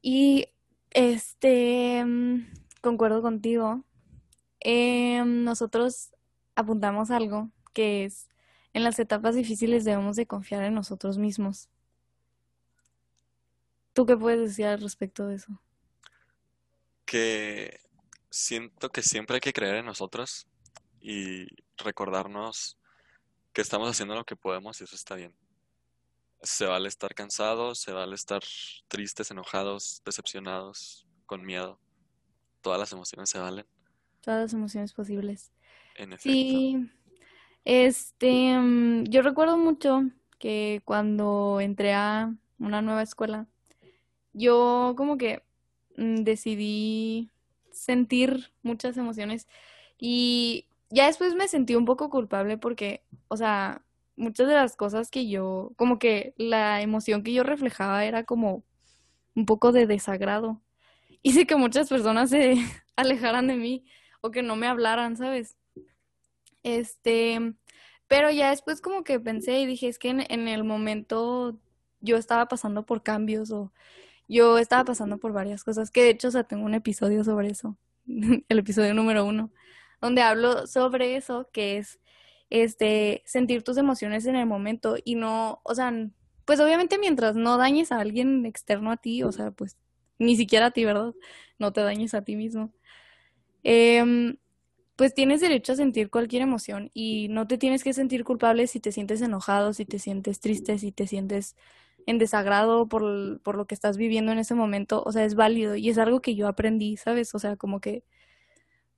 Y 0.03 0.49
este, 0.91 2.05
mm, 2.05 2.47
concuerdo 2.81 3.23
contigo. 3.23 3.85
Em, 4.61 5.45
nosotros 5.45 6.11
apuntamos 6.55 7.11
algo 7.11 7.51
que 7.73 8.05
es, 8.05 8.29
en 8.75 8.85
las 8.85 8.99
etapas 8.99 9.35
difíciles 9.35 9.85
debemos 9.85 10.17
de 10.17 10.27
confiar 10.27 10.65
en 10.65 10.75
nosotros 10.75 11.19
mismos. 11.19 11.69
¿Tú 13.93 14.07
qué 14.07 14.17
puedes 14.17 14.41
decir 14.41 14.67
al 14.67 14.81
respecto 14.81 15.27
de 15.27 15.37
eso? 15.37 15.61
Que 17.05 17.81
siento 18.31 18.91
que 18.91 19.03
siempre 19.03 19.37
hay 19.37 19.41
que 19.41 19.53
creer 19.53 19.77
en 19.77 19.87
nosotros 19.87 20.47
y 21.01 21.47
recordarnos 21.77 22.79
que 23.53 23.61
estamos 23.61 23.91
haciendo 23.91 24.15
lo 24.15 24.25
que 24.25 24.37
podemos 24.37 24.81
y 24.81 24.85
eso 24.85 24.97
está 24.97 25.15
bien. 25.15 25.35
Se 26.43 26.67
vale 26.67 26.89
estar 26.89 27.15
cansados, 27.15 27.79
se 27.79 27.93
vale 27.93 28.15
estar 28.15 28.43
tristes, 28.89 29.31
enojados, 29.31 30.03
decepcionados, 30.05 31.07
con 31.27 31.45
miedo. 31.45 31.79
Todas 32.61 32.79
las 32.79 32.93
emociones 32.93 33.31
se 33.31 33.39
valen. 33.39 33.67
Todas 34.21 34.43
las 34.43 34.53
emociones 34.53 34.93
posibles. 34.93 35.53
En 35.97 36.13
efecto. 36.13 36.31
Sí, 36.31 36.91
este, 37.65 38.59
mm, 38.59 39.05
yo 39.05 39.23
recuerdo 39.23 39.57
mucho 39.57 40.03
que 40.39 40.83
cuando 40.85 41.61
entré 41.61 41.95
a 41.95 42.35
una 42.59 42.83
nueva 42.83 43.03
escuela, 43.03 43.47
yo 44.33 44.95
como 44.97 45.17
que 45.17 45.43
mm, 45.97 46.23
decidí 46.25 47.31
sentir 47.71 48.53
muchas 48.63 48.97
emociones 48.97 49.49
y 49.99 50.67
ya 50.91 51.07
después 51.07 51.35
me 51.35 51.49
sentí 51.49 51.75
un 51.75 51.85
poco 51.85 52.11
culpable 52.11 52.59
porque, 52.59 53.03
o 53.29 53.37
sea, 53.37 53.83
muchas 54.17 54.49
de 54.49 54.55
las 54.55 54.77
cosas 54.77 55.11
que 55.11 55.29
yo, 55.29 55.73
como 55.77 55.99
que 55.99 56.35
la 56.37 56.83
emoción 56.83 57.23
que 57.23 57.33
yo 57.33 57.43
reflejaba 57.43 58.05
era 58.05 58.25
como 58.25 58.65
un 59.35 59.47
poco 59.47 59.73
de 59.73 59.87
desagrado. 59.87 60.63
Hice 61.23 61.47
que 61.47 61.57
muchas 61.57 61.89
personas 61.89 62.31
se 62.31 62.55
alejaran 62.97 63.47
de 63.47 63.57
mí 63.57 63.85
o 64.21 64.31
que 64.31 64.43
no 64.43 64.57
me 64.57 64.67
hablaran, 64.67 65.17
¿sabes? 65.17 65.57
Este, 66.63 67.55
pero 68.13 68.31
ya 68.31 68.51
después 68.51 68.81
como 68.81 69.05
que 69.05 69.19
pensé 69.21 69.61
y 69.61 69.67
dije, 69.67 69.89
es 69.89 69.99
que 69.99 70.11
en, 70.11 70.49
el 70.49 70.65
momento 70.65 71.59
yo 72.01 72.17
estaba 72.17 72.47
pasando 72.47 72.85
por 72.85 73.03
cambios 73.03 73.51
o 73.51 73.73
yo 74.29 74.59
estaba 74.59 74.85
pasando 74.85 75.19
por 75.19 75.33
varias 75.33 75.65
cosas, 75.65 75.91
que 75.91 76.03
de 76.03 76.11
hecho, 76.11 76.29
o 76.29 76.31
sea, 76.31 76.45
tengo 76.45 76.67
un 76.67 76.75
episodio 76.75 77.25
sobre 77.25 77.49
eso, 77.49 77.79
el 78.07 78.59
episodio 78.59 78.95
número 78.95 79.25
uno, 79.25 79.51
donde 80.01 80.23
hablo 80.23 80.67
sobre 80.67 81.17
eso, 81.17 81.49
que 81.53 81.79
es, 81.79 82.01
este, 82.53 83.23
sentir 83.25 83.63
tus 83.63 83.79
emociones 83.79 84.27
en 84.27 84.37
el 84.37 84.47
momento 84.47 84.97
y 85.03 85.15
no, 85.15 85.61
o 85.65 85.75
sea, 85.75 85.93
pues 86.45 86.61
obviamente 86.61 86.99
mientras 86.99 87.35
no 87.35 87.57
dañes 87.57 87.93
a 87.93 88.01
alguien 88.01 88.45
externo 88.45 88.93
a 88.93 88.99
ti, 88.99 89.23
o 89.23 89.33
sea, 89.33 89.53
pues 89.53 89.79
ni 90.19 90.37
siquiera 90.37 90.67
a 90.67 90.71
ti, 90.73 90.85
¿verdad? 90.85 91.15
No 91.59 91.73
te 91.73 91.81
dañes 91.81 92.15
a 92.15 92.23
ti 92.23 92.37
mismo. 92.37 92.73
Eh, 93.65 94.37
pues 94.97 95.15
tienes 95.15 95.41
derecho 95.41 95.73
a 95.73 95.77
sentir 95.77 96.11
cualquier 96.11 96.43
emoción 96.43 96.91
y 96.93 97.29
no 97.31 97.47
te 97.49 97.59
tienes 97.59 97.83
que 97.83 97.95
sentir 97.95 98.25
culpable 98.25 98.67
si 98.67 98.81
te 98.81 98.93
sientes 98.93 99.23
enojado, 99.23 99.73
si 99.73 99.87
te 99.87 99.99
sientes 99.99 100.41
triste, 100.41 100.79
si 100.79 100.93
te 100.93 101.07
sientes 101.07 101.57
en 102.07 102.19
desagrado 102.19 102.89
por, 102.89 103.03
lo 103.03 103.67
que 103.67 103.75
estás 103.75 103.97
viviendo 103.97 104.33
en 104.33 104.39
ese 104.39 104.55
momento. 104.55 105.03
O 105.07 105.13
sea, 105.13 105.25
es 105.25 105.35
válido 105.35 105.77
y 105.77 105.89
es 105.89 105.99
algo 105.99 106.21
que 106.21 106.35
yo 106.35 106.49
aprendí, 106.49 106.97
¿sabes? 106.99 107.35
O 107.35 107.39
sea, 107.39 107.57
como 107.57 107.81
que 107.81 108.05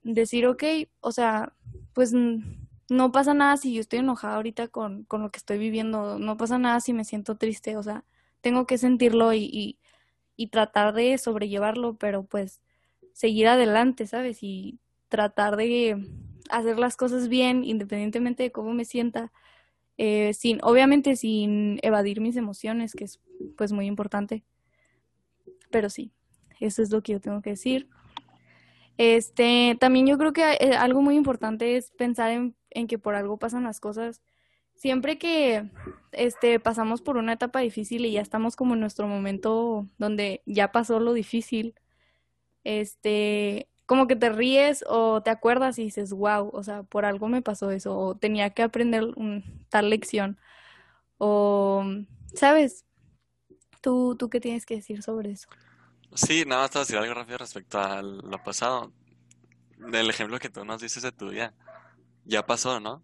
decir, 0.02 0.46
ok, 0.46 0.64
o 1.00 1.12
sea, 1.12 1.54
pues 1.92 2.12
no 2.88 3.12
pasa 3.12 3.34
nada 3.34 3.56
si 3.56 3.74
yo 3.74 3.80
estoy 3.80 4.00
enojada 4.00 4.36
ahorita 4.36 4.68
con, 4.68 5.04
con 5.04 5.22
lo 5.22 5.30
que 5.30 5.38
estoy 5.38 5.58
viviendo, 5.58 6.18
no 6.18 6.36
pasa 6.36 6.58
nada 6.58 6.80
si 6.80 6.92
me 6.92 7.04
siento 7.04 7.36
triste, 7.36 7.76
o 7.76 7.82
sea, 7.82 8.04
tengo 8.40 8.66
que 8.66 8.78
sentirlo 8.78 9.32
y, 9.32 9.78
y, 10.36 10.46
tratar 10.48 10.94
de 10.94 11.16
sobrellevarlo, 11.16 11.96
pero 11.96 12.24
pues 12.24 12.60
seguir 13.12 13.48
adelante, 13.48 14.06
¿sabes? 14.06 14.42
Y 14.42 14.78
tratar 15.08 15.56
de 15.56 16.06
hacer 16.50 16.78
las 16.78 16.96
cosas 16.96 17.28
bien, 17.28 17.64
independientemente 17.64 18.42
de 18.42 18.52
cómo 18.52 18.74
me 18.74 18.84
sienta, 18.84 19.32
eh, 19.96 20.34
sin, 20.34 20.58
obviamente 20.62 21.16
sin 21.16 21.78
evadir 21.82 22.20
mis 22.20 22.36
emociones, 22.36 22.92
que 22.92 23.04
es 23.04 23.20
pues 23.56 23.72
muy 23.72 23.86
importante. 23.86 24.44
Pero 25.70 25.88
sí, 25.88 26.12
eso 26.60 26.82
es 26.82 26.90
lo 26.90 27.02
que 27.02 27.12
yo 27.12 27.20
tengo 27.20 27.40
que 27.40 27.50
decir. 27.50 27.88
Este, 28.96 29.76
también 29.80 30.06
yo 30.06 30.18
creo 30.18 30.32
que 30.32 30.52
eh, 30.60 30.74
algo 30.76 31.02
muy 31.02 31.16
importante 31.16 31.76
es 31.76 31.90
pensar 31.92 32.30
en, 32.30 32.86
que 32.86 32.98
por 32.98 33.14
algo 33.14 33.38
pasan 33.38 33.64
las 33.64 33.80
cosas. 33.80 34.22
Siempre 34.74 35.18
que 35.18 35.70
este, 36.12 36.60
pasamos 36.60 37.02
por 37.02 37.16
una 37.16 37.34
etapa 37.34 37.60
difícil 37.60 38.04
y 38.04 38.12
ya 38.12 38.20
estamos 38.20 38.56
como 38.56 38.74
en 38.74 38.80
nuestro 38.80 39.06
momento 39.08 39.86
donde 39.98 40.42
ya 40.46 40.72
pasó 40.72 41.00
lo 41.00 41.12
difícil, 41.12 41.74
este, 42.64 43.68
como 43.86 44.06
que 44.06 44.16
te 44.16 44.30
ríes 44.30 44.84
o 44.88 45.22
te 45.22 45.30
acuerdas 45.30 45.78
y 45.78 45.84
dices, 45.84 46.12
wow, 46.12 46.50
o 46.52 46.62
sea, 46.62 46.82
por 46.84 47.04
algo 47.04 47.28
me 47.28 47.42
pasó 47.42 47.70
eso, 47.70 47.96
o 47.96 48.16
tenía 48.16 48.50
que 48.50 48.62
aprender 48.62 49.04
un, 49.16 49.66
tal 49.68 49.90
lección, 49.90 50.38
o, 51.18 51.84
¿sabes? 52.34 52.84
¿Tú, 53.80 54.16
¿Tú 54.16 54.30
qué 54.30 54.40
tienes 54.40 54.66
que 54.66 54.76
decir 54.76 55.02
sobre 55.02 55.32
eso? 55.32 55.48
Sí, 56.14 56.44
nada 56.46 56.62
más 56.62 56.70
te 56.70 56.78
voy 56.78 56.82
a 56.82 56.84
decir 56.84 56.98
algo 56.98 57.14
rápido 57.14 57.38
respecto 57.38 57.78
a 57.78 58.02
lo 58.02 58.42
pasado. 58.42 58.92
Del 59.76 60.08
ejemplo 60.08 60.38
que 60.38 60.48
tú 60.48 60.64
nos 60.64 60.80
dices 60.80 61.02
de 61.02 61.12
tu 61.12 61.30
día. 61.30 61.54
Ya 62.24 62.46
pasó, 62.46 62.80
¿no? 62.80 63.02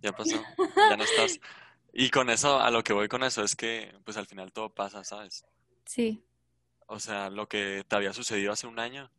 Ya 0.00 0.12
pasó. 0.12 0.36
Ya 0.76 0.96
no 0.96 1.04
estás. 1.04 1.38
Y 1.90 2.10
con 2.10 2.28
eso, 2.30 2.60
a 2.60 2.70
lo 2.70 2.84
que 2.84 2.92
voy 2.92 3.08
con 3.08 3.24
eso 3.24 3.42
es 3.42 3.56
que, 3.56 3.92
pues 4.04 4.16
al 4.18 4.26
final 4.26 4.52
todo 4.52 4.68
pasa, 4.68 5.02
¿sabes? 5.02 5.44
Sí. 5.84 6.22
O 6.86 7.00
sea, 7.00 7.30
lo 7.30 7.48
que 7.48 7.82
te 7.88 7.96
había 7.96 8.12
sucedido 8.12 8.52
hace 8.52 8.66
un 8.66 8.78
año, 8.78 9.10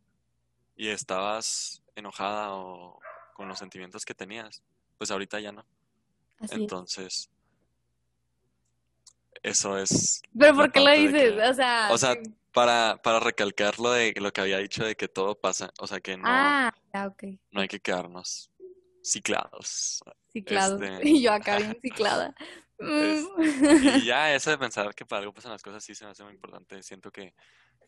y 0.76 0.88
estabas 0.88 1.82
enojada 1.94 2.54
o 2.54 2.98
con 3.34 3.48
los 3.48 3.58
sentimientos 3.58 4.06
que 4.06 4.14
tenías, 4.14 4.62
pues 4.96 5.10
ahorita 5.10 5.40
ya 5.40 5.52
no. 5.52 5.66
Entonces, 6.48 7.28
eso 9.42 9.76
es... 9.76 10.22
Pero 10.38 10.54
¿por 10.54 10.72
qué 10.72 10.80
lo 10.80 10.92
dices? 10.92 11.34
o 11.50 11.54
sea, 11.54 11.88
o 11.90 11.98
sea 11.98 12.14
para, 12.52 13.00
para 13.02 13.20
recalcar 13.20 13.78
lo 13.78 13.92
de 13.92 14.14
lo 14.16 14.32
que 14.32 14.40
había 14.40 14.58
dicho 14.58 14.84
de 14.84 14.96
que 14.96 15.08
todo 15.08 15.38
pasa, 15.38 15.70
o 15.78 15.86
sea 15.86 16.00
que 16.00 16.16
no, 16.16 16.24
ah, 16.26 16.74
no 17.50 17.60
hay 17.60 17.68
que 17.68 17.80
quedarnos 17.80 18.50
ciclados. 19.02 20.02
Ciclados. 20.32 20.80
Este, 20.80 21.08
y 21.08 21.22
yo 21.22 21.32
acá 21.32 21.56
bien 21.56 21.78
ciclada. 21.80 22.34
y 22.78 24.04
ya 24.04 24.34
eso 24.34 24.50
de 24.50 24.58
pensar 24.58 24.94
que 24.94 25.04
para 25.04 25.20
algo 25.20 25.34
pasan 25.34 25.52
las 25.52 25.62
cosas 25.62 25.84
sí 25.84 25.94
se 25.94 26.04
me 26.04 26.12
hace 26.12 26.24
muy 26.24 26.32
importante. 26.32 26.82
Siento 26.82 27.10
que 27.10 27.34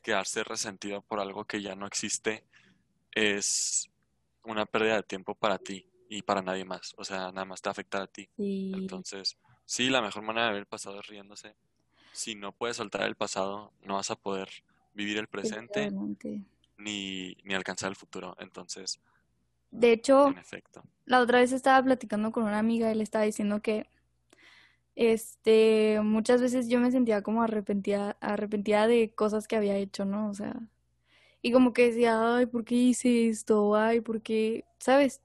quedarse 0.03 0.45
resentido 0.45 1.03
por 1.03 1.21
algo 1.21 1.45
que 1.45 1.63
ya 1.63 1.75
no 1.75 1.87
existe 1.87 2.45
es 3.13 3.89
una 4.45 4.67
pérdida 4.67 4.97
de 4.97 5.03
tiempo 5.03 5.35
para 5.35 5.59
ti 5.59 5.89
y 6.09 6.23
para 6.23 6.43
nadie 6.43 6.65
más. 6.65 6.95
O 6.99 7.05
sea, 7.05 7.33
nada 7.33 7.45
más 7.45 7.63
te 7.63 7.71
afecta 7.71 8.03
a 8.03 8.07
ti. 8.07 8.29
Entonces, 8.37 9.39
sí, 9.65 9.89
la 9.89 10.03
mejor 10.03 10.23
manera 10.23 10.53
de 10.53 10.59
el 10.59 10.67
pasado 10.67 11.01
es 11.01 11.07
riéndose. 11.07 11.57
Si 12.13 12.35
no 12.35 12.53
puedes 12.53 12.77
soltar 12.77 13.03
el 13.03 13.15
pasado, 13.15 13.73
no 13.85 13.95
vas 13.95 14.11
a 14.11 14.17
poder 14.17 14.49
vivir 14.95 15.19
el 15.19 15.27
presente 15.27 15.91
ni, 16.77 17.37
ni 17.45 17.55
alcanzar 17.55 17.91
el 17.91 17.97
futuro. 17.97 18.37
Entonces, 18.39 19.01
de 19.71 19.93
hecho, 19.93 20.35
la 21.07 21.21
otra 21.21 21.41
vez 21.41 21.53
estaba 21.53 21.83
platicando 21.83 22.31
con 22.31 22.45
una 22.45 22.59
amiga 22.59 22.93
y 22.93 22.95
le 22.95 23.03
estaba 23.03 23.25
diciendo 23.25 23.63
que 23.63 23.87
este 24.95 25.99
muchas 26.03 26.43
veces 26.43 26.69
yo 26.69 26.79
me 26.79 26.91
sentía 26.91 27.23
como 27.23 27.43
arrepentida, 27.43 28.17
arrepentida 28.21 28.87
de 28.87 29.15
cosas 29.15 29.49
que 29.49 29.57
había 29.57 29.77
hecho, 29.77 30.05
¿no? 30.05 30.29
O 30.29 30.35
sea, 30.35 30.55
y 31.41 31.53
como 31.53 31.73
que 31.73 31.89
decía, 31.89 32.37
ay, 32.37 32.47
¿por 32.47 32.65
qué 32.65 32.75
hice 32.75 33.29
esto? 33.29 33.75
Ay, 33.75 34.01
¿por 34.01 34.23
qué? 34.23 34.65
¿Sabes? 34.79 35.23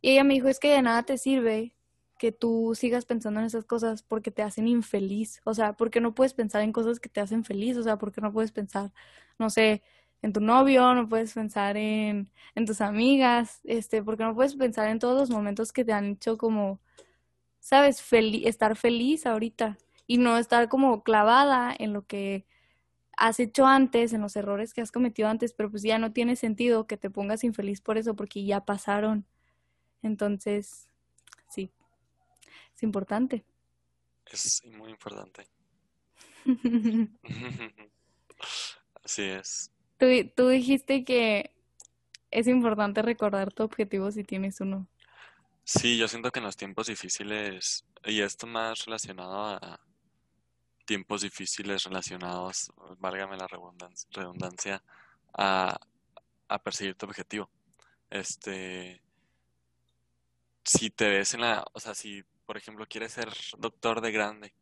Y 0.00 0.12
ella 0.12 0.24
me 0.24 0.34
dijo, 0.34 0.48
es 0.48 0.58
que 0.60 0.70
de 0.72 0.82
nada 0.82 1.02
te 1.04 1.18
sirve 1.18 1.74
que 2.18 2.32
tú 2.32 2.74
sigas 2.74 3.04
pensando 3.04 3.40
en 3.40 3.46
esas 3.46 3.64
cosas 3.64 4.02
porque 4.02 4.30
te 4.30 4.42
hacen 4.42 4.68
infeliz. 4.68 5.40
O 5.44 5.54
sea, 5.54 5.74
porque 5.74 6.00
no 6.00 6.14
puedes 6.14 6.34
pensar 6.34 6.62
en 6.62 6.72
cosas 6.72 7.00
que 7.00 7.08
te 7.08 7.20
hacen 7.20 7.44
feliz. 7.44 7.76
O 7.76 7.82
sea, 7.82 7.98
porque 7.98 8.20
no 8.20 8.32
puedes 8.32 8.52
pensar, 8.52 8.92
no 9.38 9.50
sé, 9.50 9.82
en 10.22 10.32
tu 10.32 10.40
novio, 10.40 10.94
no 10.94 11.08
puedes 11.08 11.34
pensar 11.34 11.76
en, 11.76 12.30
en 12.54 12.66
tus 12.66 12.80
amigas, 12.80 13.60
este, 13.64 14.02
porque 14.02 14.24
no 14.24 14.34
puedes 14.34 14.56
pensar 14.56 14.88
en 14.88 14.98
todos 14.98 15.18
los 15.20 15.30
momentos 15.30 15.72
que 15.72 15.84
te 15.84 15.92
han 15.92 16.12
hecho 16.12 16.38
como, 16.38 16.80
¿sabes? 17.60 18.02
estar 18.12 18.76
feliz 18.76 19.26
ahorita 19.26 19.78
y 20.06 20.18
no 20.18 20.38
estar 20.38 20.68
como 20.68 21.02
clavada 21.02 21.74
en 21.78 21.92
lo 21.92 22.06
que 22.06 22.46
has 23.16 23.40
hecho 23.40 23.66
antes, 23.66 24.12
en 24.12 24.22
los 24.22 24.36
errores 24.36 24.74
que 24.74 24.80
has 24.80 24.92
cometido 24.92 25.28
antes, 25.28 25.52
pero 25.52 25.70
pues 25.70 25.82
ya 25.82 25.98
no 25.98 26.12
tiene 26.12 26.36
sentido 26.36 26.86
que 26.86 26.96
te 26.96 27.10
pongas 27.10 27.44
infeliz 27.44 27.80
por 27.80 27.98
eso 27.98 28.14
porque 28.16 28.44
ya 28.44 28.64
pasaron. 28.64 29.26
Entonces, 30.02 30.88
sí, 31.48 31.70
es 32.74 32.82
importante. 32.82 33.44
Es 34.26 34.62
muy 34.64 34.90
importante. 34.90 35.46
Así 39.04 39.22
es. 39.22 39.70
Tú, 39.98 40.06
tú 40.34 40.48
dijiste 40.48 41.04
que 41.04 41.54
es 42.30 42.48
importante 42.48 43.02
recordar 43.02 43.52
tu 43.52 43.62
objetivo 43.62 44.10
si 44.10 44.24
tienes 44.24 44.60
uno. 44.60 44.88
Sí, 45.64 45.96
yo 45.96 46.08
siento 46.08 46.30
que 46.30 46.40
en 46.40 46.46
los 46.46 46.56
tiempos 46.56 46.88
difíciles, 46.88 47.84
y 48.04 48.20
esto 48.20 48.46
más 48.46 48.84
relacionado 48.84 49.46
a 49.46 49.80
tiempos 50.84 51.22
difíciles 51.22 51.84
relacionados, 51.84 52.70
válgame 52.98 53.36
la 53.36 53.46
redundancia, 53.46 54.08
redundancia 54.12 54.82
a, 55.32 55.78
a 56.48 56.58
perseguir 56.62 56.96
tu 56.96 57.06
objetivo. 57.06 57.48
Este, 58.10 59.00
si 60.64 60.90
te 60.90 61.08
ves 61.08 61.34
en 61.34 61.40
la, 61.40 61.64
o 61.72 61.80
sea, 61.80 61.94
si 61.94 62.24
por 62.46 62.56
ejemplo 62.56 62.86
quieres 62.86 63.12
ser 63.12 63.28
doctor 63.58 64.00
de 64.00 64.12
grande 64.12 64.54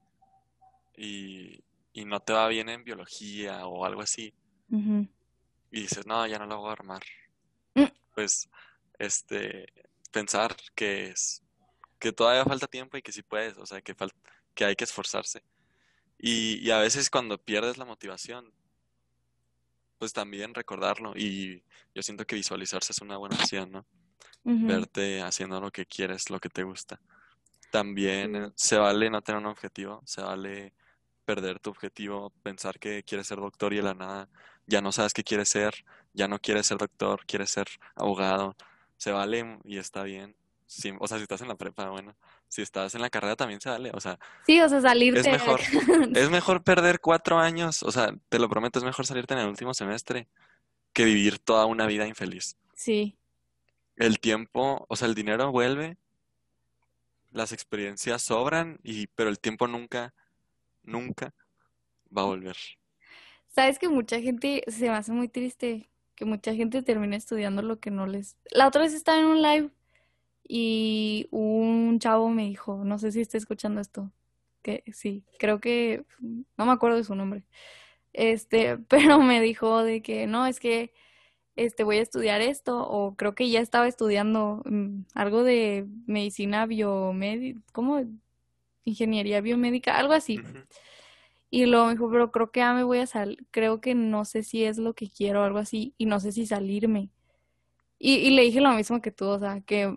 y, 0.97 1.63
y 1.93 2.05
no 2.05 2.21
te 2.21 2.33
va 2.33 2.49
bien 2.49 2.69
en 2.69 2.85
biología 2.85 3.67
o 3.67 3.85
algo 3.85 4.03
así, 4.03 4.33
y 5.71 5.81
dices, 5.83 6.07
no, 6.07 6.27
ya 6.27 6.39
no 6.39 6.47
lo 6.47 6.59
voy 6.59 6.71
a 6.71 6.73
armar, 6.73 7.03
Mm. 7.75 7.85
pues, 8.15 8.49
este, 8.99 9.67
pensar 10.11 10.55
que 10.75 11.07
es, 11.07 11.43
que 11.99 12.13
todavía 12.13 12.45
falta 12.45 12.67
tiempo 12.67 12.97
y 12.97 13.03
que 13.03 13.13
sí 13.13 13.23
puedes, 13.23 13.57
o 13.57 13.65
sea, 13.65 13.81
que 13.81 13.95
que 14.55 14.65
hay 14.67 14.77
que 14.77 14.85
esforzarse. 14.85 15.43
Y, 16.19 16.59
y 16.59 16.71
a 16.71 16.79
veces 16.79 17.09
cuando 17.09 17.39
pierdes 17.39 17.79
la 17.79 17.87
motivación, 17.87 18.53
pues 19.99 20.13
también 20.13 20.53
recordarlo. 20.53 21.15
Y 21.17 21.63
yo 21.95 22.03
siento 22.03 22.27
que 22.27 22.37
visualizarse 22.37 22.93
es 22.93 23.01
una 23.01 23.17
buena 23.17 23.37
opción, 23.37 23.73
¿no? 23.73 23.87
Verte 24.67 25.23
haciendo 25.23 25.61
lo 25.61 25.71
que 25.71 25.87
quieres, 25.87 26.29
lo 26.29 26.39
que 26.39 26.49
te 26.49 26.65
gusta. 26.65 27.01
También 27.73 28.37
eh, 28.37 28.51
se 28.55 28.77
vale 28.77 29.11
no 29.11 29.23
tener 29.23 29.41
un 29.41 29.47
objetivo, 29.47 30.01
se 30.05 30.23
vale 30.23 30.75
perder 31.25 31.59
tu 31.59 31.71
objetivo, 31.71 32.31
pensar 32.45 32.79
que 32.79 33.03
quieres 33.03 33.27
ser 33.27 33.39
doctor 33.39 33.73
y 33.73 33.77
de 33.77 33.83
la 33.83 33.95
nada 33.95 34.29
ya 34.67 34.81
no 34.81 34.93
sabes 34.93 35.13
qué 35.13 35.25
quieres 35.25 35.49
ser, 35.49 35.85
ya 36.13 36.29
no 36.29 36.39
quieres 36.39 36.67
ser 36.67 36.79
doctor, 36.79 37.25
quieres 37.27 37.51
ser 37.51 37.67
abogado. 37.95 38.57
Se 38.97 39.11
vale 39.11 39.59
y 39.65 39.79
está 39.79 40.03
bien. 40.03 40.37
Sí, 40.67 40.93
o 40.99 41.07
sea, 41.07 41.19
si 41.19 41.25
estás 41.25 41.41
en 41.43 41.49
la 41.49 41.57
prepa, 41.57 41.91
bueno, 41.91 42.17
si 42.49 42.63
estás 42.63 42.95
en 42.95 43.03
la 43.03 43.11
carrera 43.11 43.37
también 43.37 43.61
se 43.61 43.69
vale. 43.69 43.91
O 43.93 44.01
sea, 44.01 44.19
Sí, 44.47 44.61
o 44.61 44.69
sea, 44.69 44.79
es 44.79 44.85
salirte 44.85 45.23
de 45.23 45.33
mejor, 45.33 45.61
es 46.15 46.31
mejor 46.31 46.63
perder 46.63 47.01
cuatro 47.01 47.39
años, 47.39 47.83
o 47.83 47.91
sea, 47.91 48.15
te 48.29 48.39
lo 48.39 48.49
prometo, 48.49 48.79
es 48.79 48.85
mejor 48.85 49.07
salirte 49.07 49.35
en 49.35 49.41
el 49.41 49.49
último 49.49 49.75
semestre 49.75 50.29
que 50.93 51.05
vivir 51.05 51.39
toda 51.39 51.67
una 51.67 51.87
vida 51.87 52.07
infeliz. 52.07 52.57
Sí, 52.75 53.19
El 53.97 54.19
tiempo, 54.19 54.87
o 54.89 54.97
sea, 54.97 55.09
el 55.09 55.15
dinero 55.15 55.53
vuelve, 55.53 55.99
las 57.33 57.53
experiencias 57.53 58.23
sobran, 58.23 58.79
y, 58.83 59.09
pero 59.09 59.31
el 59.31 59.39
tiempo 59.39 59.67
nunca, 59.67 60.15
nunca 60.83 61.35
va 62.17 62.23
a 62.23 62.27
volver. 62.27 62.57
sabes 63.49 63.79
que 63.79 63.89
mucha 63.89 64.21
gente 64.21 64.63
se 64.69 64.89
me 64.89 64.97
hace 64.97 65.13
muy 65.13 65.29
triste 65.29 65.89
que 66.15 66.25
mucha 66.25 66.55
gente 66.55 66.83
termine 66.83 67.17
estudiando 67.17 67.63
lo 67.63 67.81
que 67.81 67.91
no 67.91 68.07
les. 68.07 68.37
La 68.51 68.69
otra 68.69 68.83
vez 68.83 68.95
estaba 68.95 69.19
en 69.19 69.27
un 69.27 69.43
live 69.43 69.71
y 70.47 71.27
un 71.31 71.99
chavo 71.99 72.29
me 72.29 72.45
dijo, 72.45 72.85
no 72.85 72.99
sé 72.99 73.13
si 73.13 73.21
está 73.21 73.39
escuchando 73.39 73.81
esto, 73.81 74.13
que 74.63 74.85
sí, 74.93 75.25
creo 75.39 75.61
que 75.61 76.05
no 76.21 76.67
me 76.67 76.73
acuerdo 76.73 76.99
de 76.99 77.05
su 77.05 77.15
nombre. 77.15 77.45
Este, 78.13 78.79
pero 78.89 79.19
me 79.21 79.41
dijo 79.41 79.83
de 79.83 80.03
que 80.03 80.27
no, 80.27 80.47
es 80.47 80.61
que 80.61 80.93
este 81.57 81.85
voy 81.85 81.99
a 81.99 82.03
estudiar 82.03 82.41
esto 82.41 82.89
o 82.89 83.15
creo 83.15 83.35
que 83.35 83.51
ya 83.51 83.61
estaba 83.61 83.87
estudiando 83.87 84.63
mm, 84.65 85.05
algo 85.15 85.45
de 85.45 85.87
medicina 86.07 86.67
biomédica, 86.67 87.61
¿cómo? 87.73 88.03
Ingeniería 88.85 89.41
biomédica, 89.41 89.97
algo 89.99 90.15
así. 90.15 90.41
Y 91.51 91.67
luego 91.67 91.87
me 91.87 91.93
dijo, 91.93 92.11
pero 92.11 92.33
creo 92.33 92.51
que 92.51 92.61
ya 92.61 92.73
me 92.73 92.83
voy 92.85 92.99
a 92.99 93.07
salir, 93.07 93.45
creo 93.51 93.81
que 93.81 93.95
no 93.95 94.25
sé 94.25 94.43
si 94.43 94.65
es 94.65 94.79
lo 94.79 94.95
que 94.95 95.11
quiero 95.11 95.43
o 95.43 95.45
algo 95.45 95.59
así, 95.59 95.95
y 95.99 96.07
no 96.07 96.19
sé 96.19 96.33
si 96.33 96.47
salirme. 96.47 97.11
Y, 97.99 98.15
y 98.15 98.31
le 98.31 98.43
dije 98.43 98.61
lo 98.61 98.73
mismo 98.73 99.03
que 99.03 99.13
tú, 99.13 99.27
o 99.27 99.39
sea, 99.39 99.61
que, 99.61 99.95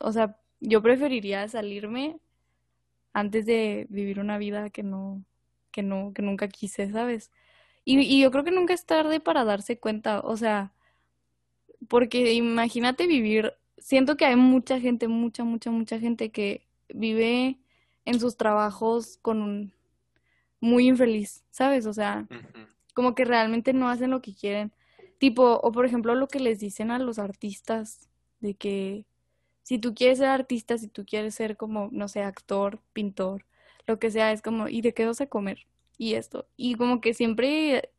o 0.00 0.12
sea, 0.12 0.36
yo 0.60 0.82
preferiría 0.82 1.48
salirme 1.48 2.18
antes 3.12 3.46
de 3.46 3.86
vivir 3.90 4.20
una 4.20 4.38
vida 4.38 4.70
que 4.70 4.82
no, 4.82 5.24
que 5.72 5.82
no, 5.82 6.12
que 6.14 6.22
nunca 6.22 6.48
quise, 6.48 6.90
¿sabes? 6.92 7.30
Y, 7.84 7.98
y 8.00 8.20
yo 8.20 8.30
creo 8.30 8.44
que 8.44 8.50
nunca 8.50 8.74
es 8.74 8.84
tarde 8.86 9.20
para 9.20 9.44
darse 9.44 9.78
cuenta, 9.78 10.20
o 10.20 10.36
sea, 10.36 10.72
porque 11.88 12.32
imagínate 12.32 13.06
vivir, 13.06 13.54
siento 13.78 14.16
que 14.16 14.26
hay 14.26 14.36
mucha 14.36 14.80
gente, 14.80 15.08
mucha, 15.08 15.44
mucha, 15.44 15.70
mucha 15.70 15.98
gente 15.98 16.30
que 16.30 16.66
vive 16.88 17.58
en 18.04 18.20
sus 18.20 18.36
trabajos 18.36 19.18
con 19.22 19.42
un 19.42 19.72
muy 20.60 20.88
infeliz, 20.88 21.44
¿sabes? 21.50 21.86
O 21.86 21.92
sea, 21.92 22.26
como 22.94 23.14
que 23.14 23.24
realmente 23.24 23.72
no 23.72 23.88
hacen 23.88 24.10
lo 24.10 24.20
que 24.20 24.34
quieren. 24.34 24.72
Tipo, 25.18 25.60
o 25.62 25.72
por 25.72 25.86
ejemplo 25.86 26.14
lo 26.14 26.28
que 26.28 26.40
les 26.40 26.60
dicen 26.60 26.90
a 26.90 26.98
los 26.98 27.18
artistas, 27.18 28.08
de 28.40 28.54
que 28.54 29.04
si 29.62 29.78
tú 29.78 29.94
quieres 29.94 30.18
ser 30.18 30.28
artista, 30.28 30.78
si 30.78 30.88
tú 30.88 31.04
quieres 31.04 31.34
ser 31.34 31.56
como, 31.56 31.88
no 31.92 32.08
sé, 32.08 32.22
actor, 32.22 32.80
pintor, 32.92 33.44
lo 33.86 33.98
que 33.98 34.10
sea, 34.10 34.32
es 34.32 34.42
como, 34.42 34.68
¿y 34.68 34.80
de 34.80 34.94
qué 34.94 35.06
vas 35.06 35.20
a 35.20 35.26
comer? 35.26 35.66
Y 35.96 36.14
esto. 36.14 36.46
Y 36.56 36.74
como 36.74 37.00
que 37.00 37.14
siempre 37.14 37.90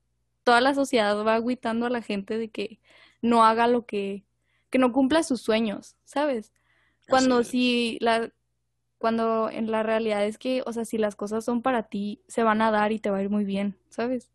toda 0.43 0.61
la 0.61 0.73
sociedad 0.73 1.23
va 1.25 1.35
agüitando 1.35 1.85
a 1.85 1.89
la 1.89 2.01
gente 2.01 2.37
de 2.37 2.49
que 2.49 2.79
no 3.21 3.45
haga 3.45 3.67
lo 3.67 3.85
que, 3.85 4.23
que 4.69 4.77
no 4.77 4.91
cumpla 4.91 5.23
sus 5.23 5.41
sueños, 5.41 5.95
¿sabes? 6.05 6.53
Cuando 7.07 7.43
si 7.43 7.97
la, 8.01 8.31
cuando 8.99 9.49
en 9.49 9.71
la 9.71 9.81
realidad 9.81 10.25
es 10.25 10.37
que, 10.37 10.61
o 10.65 10.73
sea, 10.73 10.85
si 10.85 10.97
las 10.97 11.15
cosas 11.15 11.43
son 11.43 11.61
para 11.61 11.83
ti, 11.83 12.21
se 12.27 12.43
van 12.43 12.61
a 12.61 12.69
dar 12.69 12.91
y 12.91 12.99
te 12.99 13.09
va 13.09 13.17
a 13.17 13.23
ir 13.23 13.29
muy 13.29 13.45
bien, 13.45 13.75
¿sabes? 13.89 14.29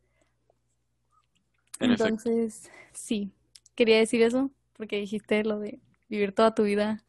En 1.79 1.93
efecto. 1.93 2.09
Entonces, 2.09 2.71
sí, 2.93 3.31
quería 3.75 3.99
decir 3.99 4.23
eso 4.23 4.51
porque 4.73 4.97
dijiste 4.97 5.45
lo 5.45 5.59
de 5.61 5.81
vivir 6.09 6.33
toda 6.33 6.55
tu 6.55 6.65
vida. 6.65 7.05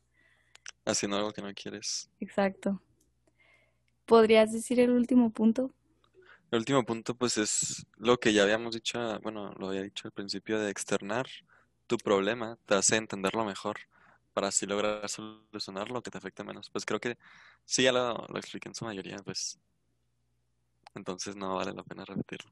Haciendo 0.86 1.18
algo 1.18 1.32
que 1.32 1.42
no 1.42 1.54
quieres. 1.54 2.10
Exacto. 2.20 2.82
¿Podrías 4.06 4.52
decir 4.52 4.80
el 4.80 4.92
último 4.92 5.32
punto? 5.32 5.72
El 6.52 6.60
último 6.60 6.86
punto, 6.86 7.16
pues, 7.16 7.38
es 7.38 7.88
lo 7.98 8.18
que 8.18 8.32
ya 8.32 8.44
habíamos 8.44 8.76
dicho, 8.76 9.20
bueno, 9.22 9.52
lo 9.58 9.70
había 9.70 9.82
dicho 9.82 10.08
al 10.08 10.12
principio, 10.12 10.60
de 10.60 10.70
externar 10.70 11.26
tu 11.88 11.98
problema, 11.98 12.58
te 12.66 12.76
hace 12.76 12.98
entenderlo 12.98 13.46
mejor, 13.46 13.78
para 14.34 14.48
así 14.50 14.66
lograr 14.66 15.08
solucionar 15.10 15.90
lo 15.92 16.02
que 16.02 16.12
te 16.12 16.18
afecta 16.18 16.44
menos. 16.44 16.70
Pues 16.70 16.86
creo 16.86 17.00
que 17.00 17.18
sí, 17.66 17.84
ya 17.84 17.92
lo, 17.92 18.26
lo 18.28 18.38
expliqué 18.38 18.70
en 18.70 18.76
su 18.76 18.86
mayoría, 18.86 19.18
pues, 19.24 19.60
entonces 20.96 21.36
no 21.36 21.56
vale 21.56 21.74
la 21.74 21.84
pena 21.84 22.06
repetirlo. 22.06 22.52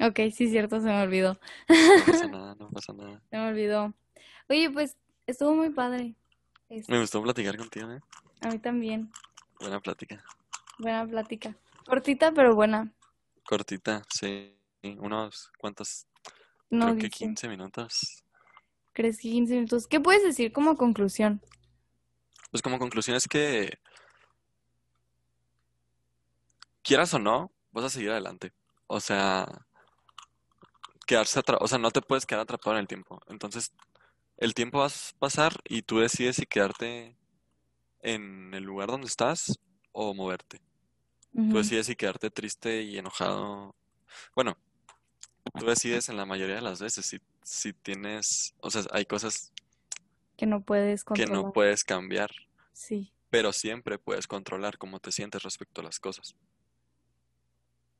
Ok, 0.00 0.20
sí, 0.32 0.48
cierto, 0.48 0.80
se 0.80 0.86
me 0.86 1.02
olvidó. 1.02 1.38
No 1.68 2.04
pasa 2.04 2.28
nada, 2.28 2.54
no 2.56 2.68
pasa 2.70 2.92
nada. 2.92 3.20
Se 3.30 3.36
me 3.36 3.48
olvidó. 3.48 3.94
Oye, 4.48 4.70
pues 4.70 4.96
estuvo 5.26 5.54
muy 5.54 5.70
padre. 5.70 6.14
Me 6.88 6.98
gustó 7.00 7.22
platicar 7.22 7.56
contigo, 7.56 7.90
¿eh? 7.92 8.00
a 8.40 8.48
mí 8.48 8.58
también. 8.58 9.10
Buena 9.60 9.80
plática. 9.80 10.24
Buena 10.78 11.06
plática. 11.06 11.56
Cortita, 11.86 12.32
pero 12.32 12.54
buena. 12.54 12.92
Cortita, 13.44 14.02
sí. 14.08 14.56
Unos 14.98 15.50
cuantos, 15.58 16.06
No 16.68 16.86
creo 16.86 16.96
que 16.96 17.06
dice. 17.06 17.18
15 17.26 17.48
minutos. 17.48 18.23
¿Crees 18.94 19.18
que 19.18 19.28
15 19.28 19.54
minutos? 19.54 19.86
¿Qué 19.86 20.00
puedes 20.00 20.22
decir 20.22 20.52
como 20.52 20.76
conclusión? 20.76 21.42
Pues 22.50 22.62
como 22.62 22.78
conclusión 22.78 23.16
es 23.16 23.26
que, 23.28 23.78
quieras 26.82 27.12
o 27.14 27.18
no, 27.18 27.50
vas 27.72 27.84
a 27.86 27.90
seguir 27.90 28.10
adelante. 28.10 28.52
O 28.86 29.00
sea, 29.00 29.46
quedarse 31.06 31.40
atra- 31.40 31.58
o 31.60 31.66
sea, 31.66 31.78
no 31.78 31.90
te 31.90 32.00
puedes 32.00 32.24
quedar 32.24 32.42
atrapado 32.42 32.76
en 32.76 32.80
el 32.82 32.86
tiempo. 32.88 33.20
Entonces, 33.26 33.72
el 34.36 34.54
tiempo 34.54 34.78
va 34.78 34.86
a 34.86 35.18
pasar 35.18 35.54
y 35.64 35.82
tú 35.82 35.98
decides 35.98 36.36
si 36.36 36.46
quedarte 36.46 37.16
en 38.00 38.54
el 38.54 38.62
lugar 38.62 38.88
donde 38.88 39.06
estás 39.06 39.58
o 39.92 40.14
moverte. 40.14 40.60
Tú 41.50 41.58
decides 41.58 41.86
si 41.86 41.96
quedarte 41.96 42.30
triste 42.30 42.82
y 42.82 42.96
enojado. 42.96 43.74
Bueno, 44.36 44.56
tú 45.52 45.66
decides 45.66 46.08
en 46.08 46.16
la 46.16 46.24
mayoría 46.26 46.56
de 46.56 46.62
las 46.62 46.80
veces 46.80 47.04
si, 47.06 47.20
si 47.42 47.72
tienes, 47.72 48.54
o 48.60 48.70
sea, 48.70 48.82
hay 48.92 49.04
cosas 49.06 49.52
Que 50.36 50.46
no 50.46 50.62
puedes 50.62 51.04
que 51.04 51.26
no 51.26 51.26
controlar. 51.26 51.52
puedes 51.52 51.84
cambiar, 51.84 52.30
Sí. 52.72 53.12
pero 53.30 53.52
siempre 53.52 53.98
puedes 53.98 54.26
controlar 54.26 54.78
cómo 54.78 55.00
te 55.00 55.12
sientes 55.12 55.42
respecto 55.42 55.80
a 55.80 55.84
las 55.84 56.00
cosas. 56.00 56.34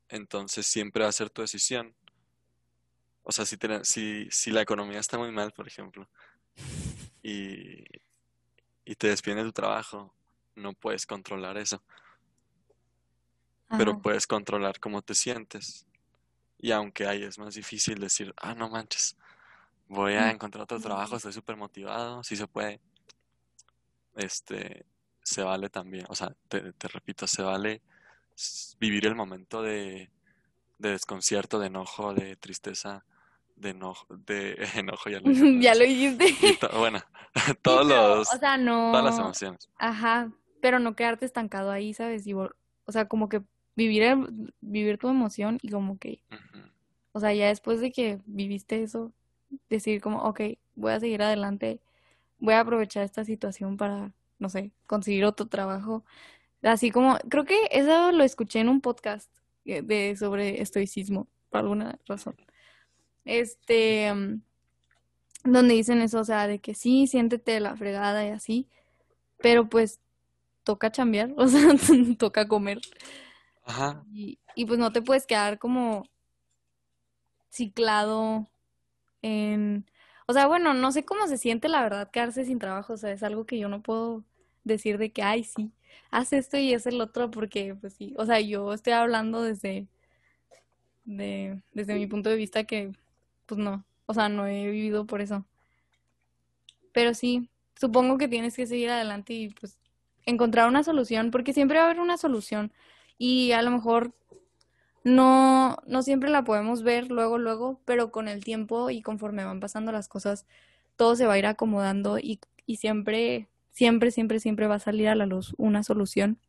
Entonces 0.09 0.65
siempre 0.67 1.03
va 1.03 1.09
a 1.09 1.13
ser 1.13 1.29
tu 1.29 1.41
decisión. 1.41 1.93
O 3.23 3.31
sea, 3.31 3.45
si, 3.45 3.57
te- 3.57 3.83
si, 3.85 4.27
si 4.29 4.51
la 4.51 4.61
economía 4.61 4.99
está 4.99 5.17
muy 5.17 5.31
mal, 5.31 5.51
por 5.51 5.67
ejemplo, 5.67 6.07
y, 7.23 7.83
y 8.85 8.95
te 8.95 9.07
despiden 9.07 9.37
de 9.39 9.43
tu 9.45 9.51
trabajo, 9.51 10.13
no 10.55 10.73
puedes 10.73 11.05
controlar 11.05 11.57
eso, 11.57 11.81
pero 13.77 13.99
puedes 13.99 14.27
controlar 14.27 14.79
cómo 14.79 15.01
te 15.01 15.15
sientes 15.15 15.85
Y 16.57 16.71
aunque 16.71 17.07
ahí 17.07 17.23
es 17.23 17.37
más 17.37 17.55
difícil 17.55 17.99
decir, 17.99 18.33
ah, 18.37 18.53
no 18.55 18.69
manches, 18.69 19.15
voy 19.87 20.13
a 20.13 20.31
encontrar 20.31 20.63
otro 20.63 20.79
trabajo, 20.79 21.15
estoy 21.17 21.33
súper 21.33 21.57
motivado, 21.57 22.23
si 22.23 22.35
se 22.35 22.47
puede. 22.47 22.79
Este, 24.15 24.85
se 25.23 25.43
vale 25.43 25.69
también, 25.69 26.05
o 26.09 26.15
sea, 26.15 26.33
te, 26.47 26.71
te 26.73 26.87
repito, 26.87 27.27
se 27.27 27.41
vale 27.41 27.81
vivir 28.79 29.05
el 29.05 29.15
momento 29.15 29.61
de, 29.61 30.09
de 30.77 30.89
desconcierto, 30.91 31.59
de 31.59 31.67
enojo, 31.67 32.13
de 32.13 32.35
tristeza, 32.37 33.03
de 33.55 33.69
enojo, 33.71 34.05
de 34.09 34.55
enojo, 34.75 35.09
ya 35.09 35.19
lo 35.19 35.29
dije 35.29 35.59
Ya 35.61 35.75
lo 35.75 35.83
dijiste. 35.83 36.57
To- 36.59 36.79
bueno, 36.79 36.99
Sí, 37.45 37.53
todos 37.61 37.87
pero, 37.87 38.15
los, 38.15 38.33
o 38.33 38.37
sea, 38.37 38.57
todas 38.57 39.03
las 39.03 39.17
no, 39.17 39.25
emociones. 39.25 39.69
ajá, 39.77 40.31
pero 40.61 40.79
no 40.79 40.95
quedarte 40.95 41.25
estancado 41.25 41.71
ahí, 41.71 41.93
¿sabes? 41.93 42.25
Y, 42.27 42.33
o 42.33 42.49
sea, 42.89 43.07
como 43.07 43.27
que 43.27 43.41
vivir, 43.75 44.03
el- 44.03 44.53
vivir 44.61 44.97
tu 44.97 45.09
emoción 45.09 45.59
y 45.61 45.69
como 45.69 45.97
que, 45.97 46.21
o 47.11 47.19
sea, 47.19 47.33
ya 47.33 47.47
después 47.47 47.79
de 47.81 47.91
que 47.91 48.19
viviste 48.25 48.83
eso, 48.83 49.11
decir 49.69 50.01
como, 50.01 50.23
ok, 50.23 50.41
voy 50.75 50.91
a 50.93 50.99
seguir 50.99 51.21
adelante, 51.21 51.79
voy 52.39 52.53
a 52.55 52.61
aprovechar 52.61 53.03
esta 53.03 53.23
situación 53.23 53.77
para, 53.77 54.11
no 54.39 54.49
sé, 54.49 54.71
conseguir 54.87 55.25
otro 55.25 55.47
trabajo. 55.47 56.03
Así 56.61 56.91
como, 56.91 57.17
creo 57.29 57.45
que 57.45 57.55
eso 57.71 58.11
lo 58.11 58.23
escuché 58.23 58.59
en 58.59 58.69
un 58.69 58.81
podcast 58.81 59.31
eh, 59.65 59.81
de 59.81 60.15
sobre 60.17 60.61
estoicismo, 60.61 61.27
por 61.49 61.59
alguna 61.61 61.99
razón. 62.05 62.35
Este, 63.23 64.13
mm, 64.13 64.41
donde 65.45 65.73
dicen 65.75 66.01
eso, 66.01 66.19
o 66.19 66.23
sea, 66.25 66.47
de 66.47 66.59
que 66.59 66.73
sí, 66.73 67.07
siéntete 67.07 67.59
la 67.59 67.75
fregada 67.75 68.25
y 68.25 68.29
así, 68.29 68.67
pero 69.37 69.69
pues 69.69 69.99
toca 70.63 70.91
chambear, 70.91 71.33
o 71.37 71.47
sea, 71.47 71.69
toca 72.17 72.47
comer. 72.47 72.81
Ajá, 73.65 74.05
Y, 74.11 74.39
y 74.55 74.65
pues 74.65 74.79
no 74.79 74.91
te 74.91 75.01
puedes 75.01 75.25
quedar 75.27 75.59
como 75.59 76.05
ciclado 77.49 78.47
en... 79.21 79.85
O 80.27 80.33
sea, 80.33 80.47
bueno, 80.47 80.73
no 80.73 80.91
sé 80.91 81.05
cómo 81.05 81.27
se 81.27 81.37
siente 81.37 81.69
la 81.69 81.83
verdad 81.83 82.11
quedarse 82.11 82.45
sin 82.45 82.59
trabajo, 82.59 82.93
o 82.93 82.97
sea, 82.97 83.11
es 83.11 83.23
algo 83.23 83.45
que 83.45 83.59
yo 83.59 83.69
no 83.69 83.81
puedo 83.83 84.23
decir 84.63 84.97
de 84.99 85.11
que, 85.13 85.23
ay, 85.23 85.43
sí, 85.43 85.73
haz 86.11 86.33
esto 86.33 86.57
y 86.57 86.73
es 86.73 86.87
el 86.87 87.01
otro, 87.01 87.31
porque 87.31 87.75
pues 87.75 87.93
sí, 87.95 88.13
o 88.17 88.25
sea, 88.25 88.41
yo 88.41 88.73
estoy 88.73 88.93
hablando 88.93 89.41
desde, 89.43 89.87
de, 91.05 91.61
desde 91.73 91.95
mi 91.95 92.07
punto 92.07 92.29
de 92.29 92.35
vista 92.37 92.63
que, 92.65 92.91
pues 93.45 93.59
no, 93.59 93.85
o 94.05 94.13
sea, 94.13 94.29
no 94.29 94.47
he 94.47 94.67
vivido 94.71 95.05
por 95.05 95.21
eso. 95.21 95.45
Pero 96.93 97.13
sí, 97.13 97.49
supongo 97.79 98.17
que 98.17 98.27
tienes 98.27 98.55
que 98.55 98.67
seguir 98.67 98.89
adelante 98.89 99.33
y 99.33 99.49
pues 99.49 99.77
encontrar 100.25 100.67
una 100.69 100.83
solución, 100.83 101.31
porque 101.31 101.53
siempre 101.53 101.77
va 101.77 101.83
a 101.85 101.87
haber 101.89 101.99
una 102.01 102.17
solución 102.17 102.71
y 103.17 103.51
a 103.51 103.61
lo 103.61 103.71
mejor 103.71 104.13
no, 105.03 105.77
no 105.85 106.01
siempre 106.01 106.29
la 106.29 106.43
podemos 106.43 106.83
ver 106.83 107.11
luego, 107.11 107.37
luego, 107.37 107.79
pero 107.85 108.11
con 108.11 108.27
el 108.27 108.43
tiempo 108.43 108.89
y 108.89 109.01
conforme 109.01 109.45
van 109.45 109.59
pasando 109.59 109.91
las 109.91 110.07
cosas, 110.07 110.45
todo 110.95 111.15
se 111.15 111.25
va 111.25 111.33
a 111.33 111.37
ir 111.37 111.45
acomodando 111.45 112.17
y, 112.19 112.39
y 112.65 112.77
siempre, 112.77 113.47
siempre, 113.71 114.11
siempre, 114.11 114.39
siempre 114.39 114.67
va 114.67 114.75
a 114.75 114.79
salir 114.79 115.07
a 115.07 115.15
la 115.15 115.25
luz 115.25 115.53
una 115.57 115.83
solución 115.83 116.39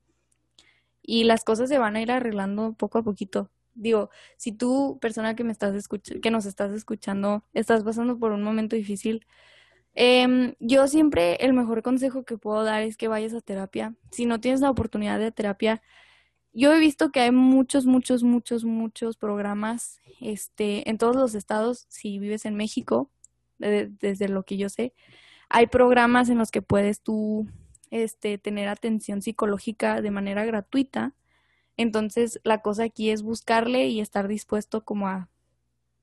y 1.07 1.25
las 1.25 1.45
cosas 1.45 1.69
se 1.69 1.79
van 1.79 1.97
a 1.97 2.03
ir 2.03 2.11
arreglando 2.11 2.75
poco 2.75 2.99
a 2.99 3.03
poquito. 3.03 3.51
Digo, 3.75 4.11
si 4.37 4.53
tú, 4.53 4.99
persona 5.01 5.37
que 5.37 5.45
me 5.45 5.53
estás 5.53 5.89
que 6.23 6.31
nos 6.31 6.47
estás 6.47 6.73
escuchando, 6.73 7.45
estás 7.55 7.85
pasando 7.85 8.19
por 8.19 8.33
un 8.33 8.43
momento 8.43 8.75
difícil, 8.75 9.27
em, 9.95 10.55
yo 10.61 10.89
siempre 10.89 11.37
el 11.37 11.53
mejor 11.53 11.83
consejo 11.83 12.25
que 12.25 12.39
puedo 12.39 12.65
dar 12.65 12.83
es 12.83 12.97
que 12.97 13.09
vayas 13.09 13.35
a 13.35 13.41
terapia. 13.41 13.95
Si 14.11 14.27
no 14.27 14.41
tienes 14.41 14.61
la 14.61 14.71
oportunidad 14.71 15.19
de 15.19 15.33
terapia, 15.33 15.83
yo 16.57 16.73
he 16.73 16.79
visto 16.81 17.13
que 17.13 17.21
hay 17.21 17.33
muchos, 17.33 17.87
muchos, 17.87 18.23
muchos, 18.25 18.65
muchos 18.65 19.17
programas, 19.17 20.01
este, 20.21 20.89
en 20.91 20.99
todos 20.99 21.17
los 21.17 21.35
estados, 21.35 21.87
si 21.89 22.19
vives 22.19 22.47
en 22.47 22.57
México, 22.57 23.11
de- 23.59 23.89
desde 24.01 24.29
lo 24.29 24.45
que 24.45 24.57
yo 24.57 24.69
sé, 24.69 24.95
hay 25.51 25.67
programas 25.69 26.29
en 26.31 26.39
los 26.39 26.51
que 26.53 26.63
puedes 26.63 27.03
tú, 27.03 27.49
este, 27.91 28.39
tener 28.39 28.69
atención 28.69 29.23
psicológica 29.23 30.03
de 30.03 30.11
manera 30.13 30.45
gratuita. 30.47 31.15
Entonces, 31.77 32.41
la 32.45 32.63
cosa 32.63 32.85
aquí 32.85 33.11
es 33.11 33.23
buscarle 33.23 33.89
y 33.89 34.01
estar 34.01 34.29
dispuesto 34.29 34.85
como 34.85 35.09
a, 35.09 35.31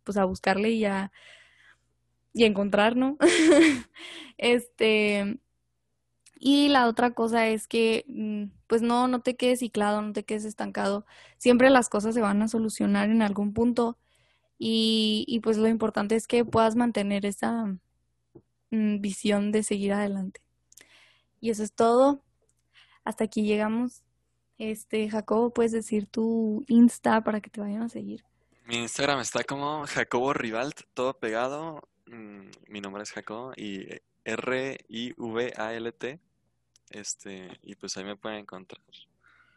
pues 0.05 0.17
a 0.17 0.25
buscarle 0.25 0.71
y 0.71 0.85
a, 0.85 1.11
y 2.33 2.45
encontrar, 2.45 2.95
¿no? 2.95 3.17
Este, 4.37 5.37
y 6.45 6.67
la 6.67 6.89
otra 6.89 7.11
cosa 7.11 7.47
es 7.47 7.69
que, 7.69 8.03
mm, 8.09 8.51
pues 8.67 8.81
no, 8.81 9.07
no 9.07 9.21
te 9.21 9.37
quedes 9.37 9.59
ciclado, 9.59 10.01
no 10.01 10.11
te 10.11 10.25
quedes 10.25 10.43
estancado. 10.43 11.05
Siempre 11.37 11.69
las 11.69 11.87
cosas 11.87 12.13
se 12.13 12.19
van 12.19 12.41
a 12.41 12.49
solucionar 12.49 13.09
en 13.09 13.21
algún 13.21 13.53
punto 13.53 13.97
y, 14.57 15.23
y 15.29 15.39
pues 15.39 15.55
lo 15.57 15.69
importante 15.69 16.17
es 16.17 16.27
que 16.27 16.43
puedas 16.43 16.75
mantener 16.75 17.25
esa 17.25 17.67
mm, 18.71 18.99
visión 18.99 19.53
de 19.53 19.63
seguir 19.63 19.93
adelante. 19.93 20.41
Y 21.39 21.49
eso 21.49 21.63
es 21.63 21.71
todo. 21.71 22.21
Hasta 23.05 23.23
aquí 23.23 23.43
llegamos. 23.43 24.03
Este, 24.57 25.09
Jacobo, 25.09 25.53
puedes 25.53 25.71
decir 25.71 26.07
tu 26.07 26.65
Insta 26.67 27.23
para 27.23 27.39
que 27.39 27.49
te 27.51 27.61
vayan 27.61 27.83
a 27.83 27.89
seguir. 27.89 28.25
Mi 28.65 28.75
Instagram 28.79 29.21
está 29.21 29.45
como 29.45 29.85
Jacobo 29.87 30.33
Rivalt, 30.33 30.81
todo 30.93 31.17
pegado. 31.17 31.87
Mm, 32.07 32.49
Mi 32.67 32.81
nombre 32.81 33.03
es 33.03 33.11
Jacobo 33.13 33.53
y 33.55 33.87
R-I-V-A-L-T. 34.25 36.19
Este, 36.89 37.49
y 37.63 37.75
pues 37.75 37.97
ahí 37.97 38.03
me 38.03 38.15
pueden 38.15 38.39
encontrar 38.39 38.81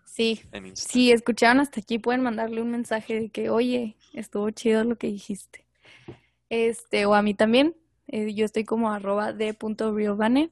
Sí, 0.05 0.41
en 0.53 0.75
si 0.77 1.13
escucharon 1.13 1.61
hasta 1.61 1.81
aquí, 1.81 1.99
pueden 1.99 2.23
mandarle 2.23 2.63
un 2.63 2.71
mensaje 2.71 3.21
de 3.21 3.29
que, 3.29 3.51
oye, 3.51 3.97
estuvo 4.15 4.49
chido 4.51 4.85
lo 4.85 4.97
que 4.97 5.09
dijiste. 5.09 5.67
Este, 6.49 7.07
o 7.07 7.15
a 7.15 7.23
mí 7.23 7.35
también. 7.35 7.75
eh, 8.07 8.33
yo 8.35 8.45
estoy 8.45 8.65
como 8.65 8.91
arroba 8.91 9.33
de 9.33 9.53
punto 9.53 9.93
riovane. 9.95 10.51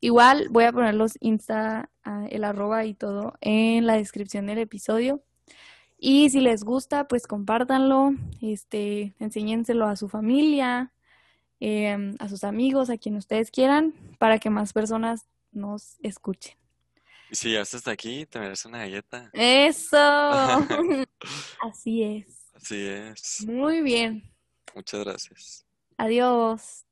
Igual 0.00 0.48
voy 0.50 0.64
a 0.64 0.72
poner 0.72 0.94
los 0.94 1.16
Insta, 1.20 1.90
ah, 2.04 2.26
el 2.30 2.44
arroba 2.44 2.84
y 2.84 2.94
todo 2.94 3.34
en 3.40 3.86
la 3.86 3.94
descripción 3.94 4.46
del 4.46 4.58
episodio. 4.58 5.22
Y 5.98 6.30
si 6.30 6.40
les 6.40 6.62
gusta, 6.62 7.08
pues 7.08 7.26
compártanlo, 7.26 8.12
este, 8.40 9.14
enséñenselo 9.18 9.86
a 9.86 9.96
su 9.96 10.08
familia, 10.08 10.92
em, 11.60 12.14
a 12.20 12.28
sus 12.28 12.44
amigos, 12.44 12.90
a 12.90 12.98
quien 12.98 13.16
ustedes 13.16 13.50
quieran, 13.50 13.94
para 14.18 14.38
que 14.38 14.50
más 14.50 14.72
personas 14.72 15.26
nos 15.58 15.98
escuchen. 16.02 16.56
Y 17.30 17.34
si 17.34 17.50
llegaste 17.50 17.76
hasta 17.76 17.90
aquí, 17.90 18.24
te 18.24 18.38
mereces 18.38 18.66
una 18.66 18.78
galleta. 18.78 19.30
Eso. 19.34 19.98
Así 21.62 22.02
es. 22.02 22.50
Así 22.54 22.86
es. 22.86 23.44
Muy 23.46 23.82
bien. 23.82 24.34
Muchas 24.74 25.04
gracias. 25.04 25.66
Adiós. 25.98 26.87